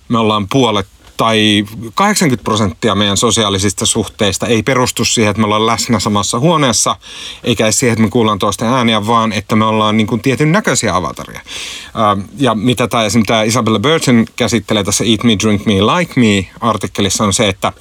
me 0.09 0.19
ollaan 0.19 0.49
puolet 0.49 0.87
tai 1.21 1.65
80 1.95 2.45
prosenttia 2.45 2.95
meidän 2.95 3.17
sosiaalisista 3.17 3.87
suhteista 3.87 4.47
ei 4.47 4.63
perustu 4.63 5.05
siihen, 5.05 5.31
että 5.31 5.41
me 5.41 5.45
ollaan 5.45 5.67
läsnä 5.67 6.01
samassa 6.01 6.39
huoneessa, 6.39 6.97
eikä 7.45 7.73
siihen, 7.73 7.93
että 7.93 8.03
me 8.03 8.11
kuullaan 8.11 8.39
toisten 8.39 8.69
ääniä, 8.69 9.07
vaan 9.07 9.33
että 9.33 9.57
me 9.57 9.65
ollaan 9.65 9.97
niin 9.97 10.07
kuin 10.07 10.21
tietyn 10.21 10.53
näköisiä 10.53 10.97
avataria. 10.97 11.41
Ja 12.39 12.55
mitä 12.55 12.89
tämä 12.89 13.05
esimerkiksi 13.05 13.29
tämä 13.29 13.43
Isabella 13.43 13.79
Burton 13.79 14.27
käsittelee 14.37 14.85
tässä 14.85 15.05
Eat 15.05 15.25
Me, 15.25 15.37
Drink 15.43 15.67
Me, 15.67 15.75
Like 15.75 16.21
Me 16.21 16.47
artikkelissa 16.61 17.25
on 17.25 17.33
se, 17.33 17.49
että 17.49 17.73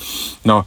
no 0.44 0.66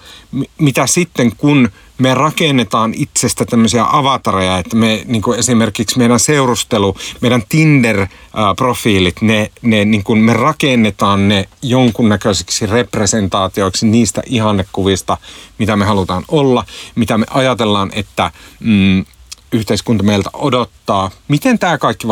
mitä 0.59 0.87
sitten 0.87 1.37
kun 1.37 1.69
me 2.03 2.15
rakennetaan 2.15 2.95
itsestä 2.97 3.45
tämmöisiä 3.45 3.85
avatareja, 3.89 4.59
että 4.59 4.77
me 4.77 5.03
niin 5.07 5.23
kuin 5.23 5.39
esimerkiksi 5.39 5.99
meidän 5.99 6.21
seurustelu, 6.21 6.97
meidän 7.21 7.43
Tinder-profiilit, 7.49 9.17
ne, 9.21 9.51
ne 9.63 9.85
niin 9.85 10.05
kuin 10.05 10.19
me 10.19 10.33
rakennetaan 10.33 11.29
ne 11.29 11.49
jonkunnäköisiksi 11.63 12.67
representaatioiksi 12.67 13.87
niistä 13.87 14.23
ihannekuvista, 14.27 15.17
mitä 15.59 15.77
me 15.77 15.85
halutaan 15.85 16.25
olla, 16.29 16.65
mitä 16.95 17.19
me 17.19 17.27
ajatellaan, 17.31 17.91
että 17.95 18.31
mm, 18.61 19.05
yhteiskunta 19.53 20.05
meiltä 20.05 20.31
odottaa. 20.33 21.11
Miten 21.29 21.59
tämä 21.59 21.79
kaikki 21.79 22.09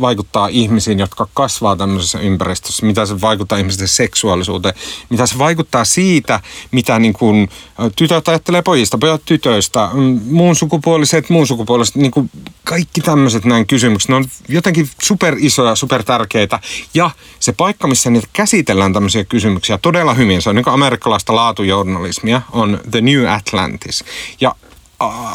vaikuttaa 0.00 0.48
ihmisiin, 0.48 0.98
jotka 0.98 1.28
kasvaa 1.34 1.76
tämmöisessä 1.76 2.18
ympäristössä? 2.18 2.86
Mitä 2.86 3.06
se 3.06 3.20
vaikuttaa 3.20 3.58
ihmisten 3.58 3.88
seksuaalisuuteen? 3.88 4.74
Mitä 5.10 5.26
se 5.26 5.38
vaikuttaa 5.38 5.84
siitä, 5.84 6.40
mitä 6.70 6.98
niin 6.98 7.12
kuin 7.12 7.48
tytöt 7.96 8.28
ajattelee 8.28 8.62
pojista, 8.62 8.98
pojat 8.98 9.22
tytöistä, 9.24 9.90
mm, 9.92 10.20
muun 10.24 10.56
sukupuoliset, 10.56 11.30
muun 11.30 11.46
sukupuoliset, 11.46 11.96
niin 11.96 12.10
kuin 12.10 12.30
kaikki 12.64 13.00
tämmöiset 13.00 13.44
näin 13.44 13.66
kysymykset. 13.66 14.08
Ne 14.08 14.14
on 14.14 14.24
jotenkin 14.48 14.88
super 15.02 15.36
isoja, 15.38 15.76
super 15.76 16.02
tärkeitä. 16.02 16.60
Ja 16.94 17.10
se 17.40 17.52
paikka, 17.52 17.88
missä 17.88 18.10
niitä 18.10 18.28
käsitellään 18.32 18.92
tämmöisiä 18.92 19.24
kysymyksiä 19.24 19.78
todella 19.78 20.14
hyvin, 20.14 20.42
se 20.42 20.48
on 20.50 20.56
niin 20.56 20.64
kuin 20.64 20.74
amerikkalaista 20.74 21.34
laatujournalismia, 21.34 22.42
on 22.52 22.80
The 22.90 23.00
New 23.00 23.26
Atlantis. 23.28 24.04
Ja 24.40 24.54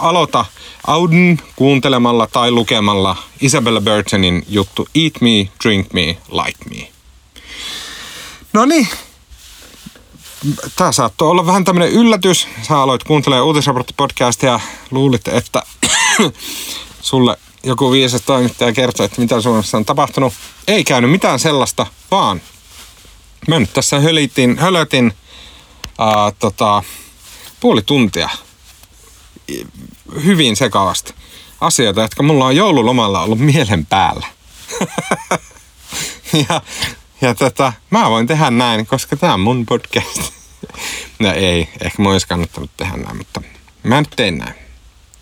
aloita 0.01 0.45
Auden 0.87 1.41
kuuntelemalla 1.55 2.27
tai 2.27 2.51
lukemalla 2.51 3.15
Isabella 3.41 3.81
Burtonin 3.81 4.43
juttu 4.49 4.87
Eat 4.95 5.13
Me, 5.21 5.49
Drink 5.63 5.93
Me, 5.93 6.17
Like 6.31 6.69
Me. 6.69 6.91
No 8.53 8.65
niin, 8.65 8.87
tämä 10.75 10.91
saattoi 10.91 11.29
olla 11.29 11.45
vähän 11.45 11.63
tämmöinen 11.63 11.91
yllätys. 11.91 12.47
Sä 12.67 12.77
aloit 12.79 13.03
kuuntelemaan 13.03 13.45
uutisraporttipodcastia 13.47 14.51
ja 14.51 14.59
luulit, 14.91 15.27
että 15.27 15.63
sulle 17.01 17.37
joku 17.63 17.91
viisas 17.91 18.21
toimittaja 18.21 18.73
kertoi, 18.73 19.05
että 19.05 19.21
mitä 19.21 19.41
Suomessa 19.41 19.77
on 19.77 19.85
tapahtunut. 19.85 20.33
Ei 20.67 20.83
käynyt 20.83 21.11
mitään 21.11 21.39
sellaista, 21.39 21.85
vaan 22.11 22.41
mä 23.47 23.59
nyt 23.59 23.73
tässä 23.73 23.99
hölitin, 23.99 24.57
hölötin 24.57 25.13
ää, 25.99 26.31
tota, 26.39 26.83
puoli 27.59 27.81
tuntia 27.81 28.29
hyvin 30.23 30.55
sekavasti 30.55 31.13
asioita, 31.61 32.01
jotka 32.01 32.23
mulla 32.23 32.45
on 32.45 32.55
joululomalla 32.55 33.21
ollut 33.21 33.39
mielen 33.39 33.85
päällä. 33.85 34.27
ja 36.49 36.61
ja 37.21 37.35
tota, 37.35 37.73
mä 37.89 38.09
voin 38.09 38.27
tehdä 38.27 38.51
näin, 38.51 38.85
koska 38.85 39.15
tämä 39.17 39.33
on 39.33 39.39
mun 39.39 39.65
podcast. 39.65 40.33
no 41.19 41.31
ei, 41.31 41.69
ehkä 41.81 42.03
mä 42.03 42.09
olisi 42.09 42.27
kannattanut 42.27 42.71
tehdä 42.77 42.97
näin, 42.97 43.17
mutta 43.17 43.41
mä 43.83 44.01
nyt 44.01 44.13
tein 44.15 44.37
näin. 44.37 44.55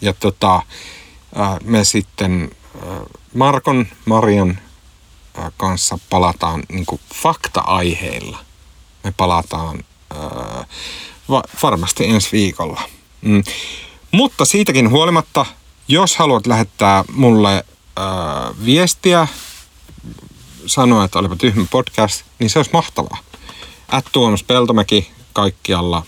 Ja 0.02 0.14
tota, 0.14 0.62
me 1.64 1.84
sitten 1.84 2.52
Markon, 3.34 3.88
Marion 4.06 4.58
kanssa 5.58 6.00
palataan 6.10 6.64
niin 6.70 6.86
fakta-aiheilla. 7.14 8.40
Me 9.04 9.14
palataan 9.18 9.84
va- 11.30 11.44
varmasti 11.64 12.06
ensi 12.06 12.30
viikolla. 12.32 12.82
Mm. 13.22 13.44
Mutta 14.12 14.46
siitäkin 14.46 14.90
huolimatta, 14.90 15.46
jos 15.88 16.16
haluat 16.16 16.48
lähettää 16.48 17.04
mulle 17.14 17.56
äh, 17.56 18.66
viestiä, 18.66 19.28
sanoa, 20.66 21.06
että 21.06 21.20
olipa 21.20 21.36
tyhmä 21.36 21.66
podcast, 21.72 22.22
niin 22.40 22.50
se 22.50 22.60
olisi 22.60 22.72
mahtavaa. 22.74 23.18
At 23.88 24.06
Tuomas 24.12 24.44
Peltomäki 24.44 25.12
kaikkialla 25.34 26.04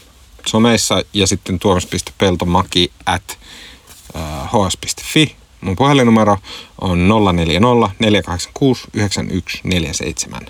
someissa 0.46 1.02
ja 1.14 1.28
sitten 1.28 1.60
tuomas.peltomaki 1.60 2.92
at 3.06 3.38
äh, 4.16 4.50
hs.fi. 4.50 5.36
Mun 5.62 5.76
puhelinnumero 5.76 6.38
on 6.82 7.08
040 7.34 7.96
486 8.00 8.84
9147 8.94 10.46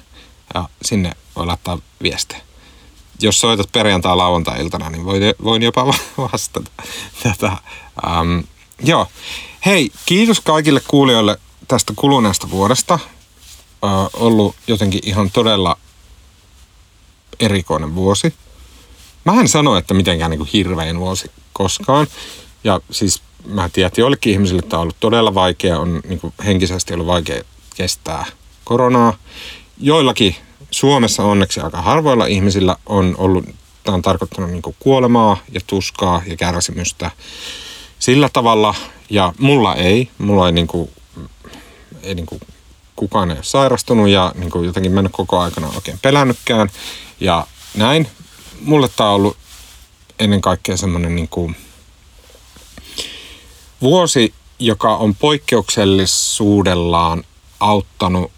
ja 0.54 0.70
sinne 0.82 1.12
voi 1.36 1.46
laittaa 1.46 1.78
viestejä 2.04 2.42
jos 3.24 3.40
soitat 3.40 3.72
perjantai 3.72 4.16
lauantai-iltana, 4.16 4.90
niin 4.90 5.06
voin, 5.06 5.24
voin 5.44 5.64
jopa 5.64 5.86
vastata 6.32 6.72
tätä. 7.24 7.58
Ähm, 8.08 8.40
joo. 8.84 9.08
Hei, 9.66 9.92
kiitos 10.06 10.40
kaikille 10.40 10.82
kuulijoille 10.88 11.38
tästä 11.68 11.94
kuluneesta 11.96 12.50
vuodesta. 12.50 12.94
Äh, 12.94 13.90
ollut 14.14 14.56
jotenkin 14.68 15.02
ihan 15.04 15.32
todella 15.32 15.78
erikoinen 17.40 17.96
vuosi. 17.96 18.34
Mä 19.26 19.34
en 19.40 19.48
sano, 19.48 19.78
että 19.78 19.94
mitenkään 19.94 20.32
niin 20.32 20.40
kuin 20.40 20.50
hirveän 20.54 21.00
vuosi 21.00 21.32
koskaan. 21.54 22.08
Ja 22.64 22.80
siis 22.92 23.22
mä 23.46 23.70
tiedän, 23.70 23.88
että 23.88 24.02
joillekin 24.02 24.34
ihmisille 24.34 24.62
tämä 24.62 24.80
on 24.80 24.82
ollut 24.82 25.00
todella 25.00 25.34
vaikea, 25.34 25.80
on 25.80 26.02
niin 26.08 26.20
kuin 26.20 26.34
henkisesti 26.46 26.94
ollut 26.94 27.08
vaikea 27.08 27.44
kestää 27.76 28.26
koronaa. 28.64 29.18
Joillakin 29.78 30.36
Suomessa 30.74 31.24
onneksi 31.24 31.60
aika 31.60 31.82
harvoilla 31.82 32.26
ihmisillä 32.26 32.76
on 32.86 33.16
ollut, 33.18 33.46
tämä 33.84 33.96
on 33.96 34.02
tarkoittanut 34.02 34.52
niin 34.52 34.62
kuolemaa 34.80 35.38
ja 35.52 35.62
tuskaa 35.68 36.22
ja 36.26 36.38
kärsimystä 36.38 37.12
sillä 38.00 38.30
tavalla. 38.34 38.76
Ja 39.10 39.34
mulla 39.40 39.76
ei, 39.76 40.10
mulla 40.18 40.48
ei, 40.48 40.52
niin 40.52 40.68
kuin, 40.68 40.90
ei 42.04 42.16
niin 42.16 42.26
kuin 42.26 42.42
kukaan 42.96 43.32
ei 43.32 43.38
ole 43.38 43.44
sairastunut 43.44 44.10
ja 44.10 44.32
niin 44.36 44.52
kuin 44.52 44.66
jotenkin 44.66 44.92
mennyt 44.92 45.14
koko 45.14 45.40
aikana 45.40 45.72
oikein 45.76 46.00
pelännytkään. 46.02 46.70
Ja 47.20 47.48
näin. 47.76 48.08
Mulle 48.62 48.90
tämä 48.96 49.10
on 49.10 49.16
ollut 49.16 49.38
ennen 50.20 50.42
kaikkea 50.42 50.78
semmoinen 50.78 51.16
niin 51.16 51.30
kuin 51.30 51.56
vuosi, 53.82 54.34
joka 54.60 54.96
on 54.96 55.16
poikkeuksellisuudellaan 55.16 57.24
auttanut 57.60 58.32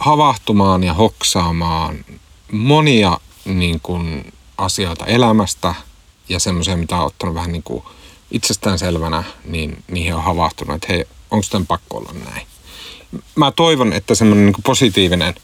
havahtumaan 0.00 0.84
ja 0.84 0.94
hoksaamaan 0.94 2.04
monia 2.52 3.20
niin 3.44 3.80
kuin, 3.82 4.32
asioita 4.58 5.06
elämästä 5.06 5.74
ja 6.28 6.38
semmoisia, 6.38 6.76
mitä 6.76 6.96
on 6.96 7.06
ottanut 7.06 7.34
vähän 7.34 7.52
niin 7.52 7.62
kuin 7.62 7.82
itsestäänselvänä, 8.30 9.24
niin 9.44 9.84
niihin 9.90 10.14
on 10.14 10.22
havahtunut, 10.22 10.74
että 10.74 10.86
hei, 10.90 11.04
onko 11.30 11.46
tämän 11.50 11.66
pakko 11.66 11.96
olla 11.96 12.12
näin. 12.24 12.46
Mä 13.34 13.50
toivon, 13.50 13.92
että 13.92 14.14
semmoinen 14.14 14.46
niin 14.46 14.62
positiivinen 14.64 15.34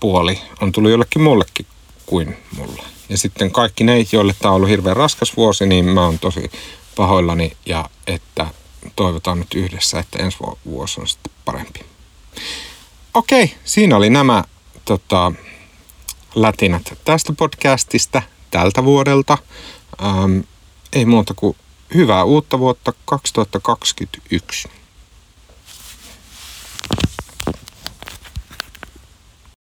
puoli 0.00 0.40
on 0.60 0.72
tullut 0.72 0.90
jollekin 0.90 1.22
muullekin 1.22 1.66
kuin 2.06 2.36
mulle. 2.56 2.82
Ja 3.08 3.18
sitten 3.18 3.50
kaikki 3.50 3.84
ne, 3.84 4.06
joille 4.12 4.34
tämä 4.38 4.52
on 4.52 4.56
ollut 4.56 4.70
hirveän 4.70 4.96
raskas 4.96 5.36
vuosi, 5.36 5.66
niin 5.66 5.84
mä 5.84 6.04
oon 6.04 6.18
tosi 6.18 6.50
pahoillani 6.96 7.56
ja 7.66 7.90
että 8.06 8.46
toivotaan 8.96 9.38
nyt 9.38 9.54
yhdessä, 9.54 9.98
että 9.98 10.22
ensi 10.22 10.38
vuosi 10.66 11.00
on 11.00 11.08
sitten 11.08 11.32
parempi. 11.44 11.80
Okei, 13.16 13.54
siinä 13.64 13.96
oli 13.96 14.10
nämä 14.10 14.44
tota, 14.84 15.32
lätinät 16.34 16.98
tästä 17.04 17.32
podcastista 17.32 18.22
tältä 18.50 18.84
vuodelta. 18.84 19.38
Ähm, 20.04 20.38
ei 20.92 21.04
muuta 21.04 21.34
kuin 21.34 21.56
hyvää 21.94 22.24
uutta 22.24 22.58
vuotta 22.58 22.92
2021. 23.04 24.68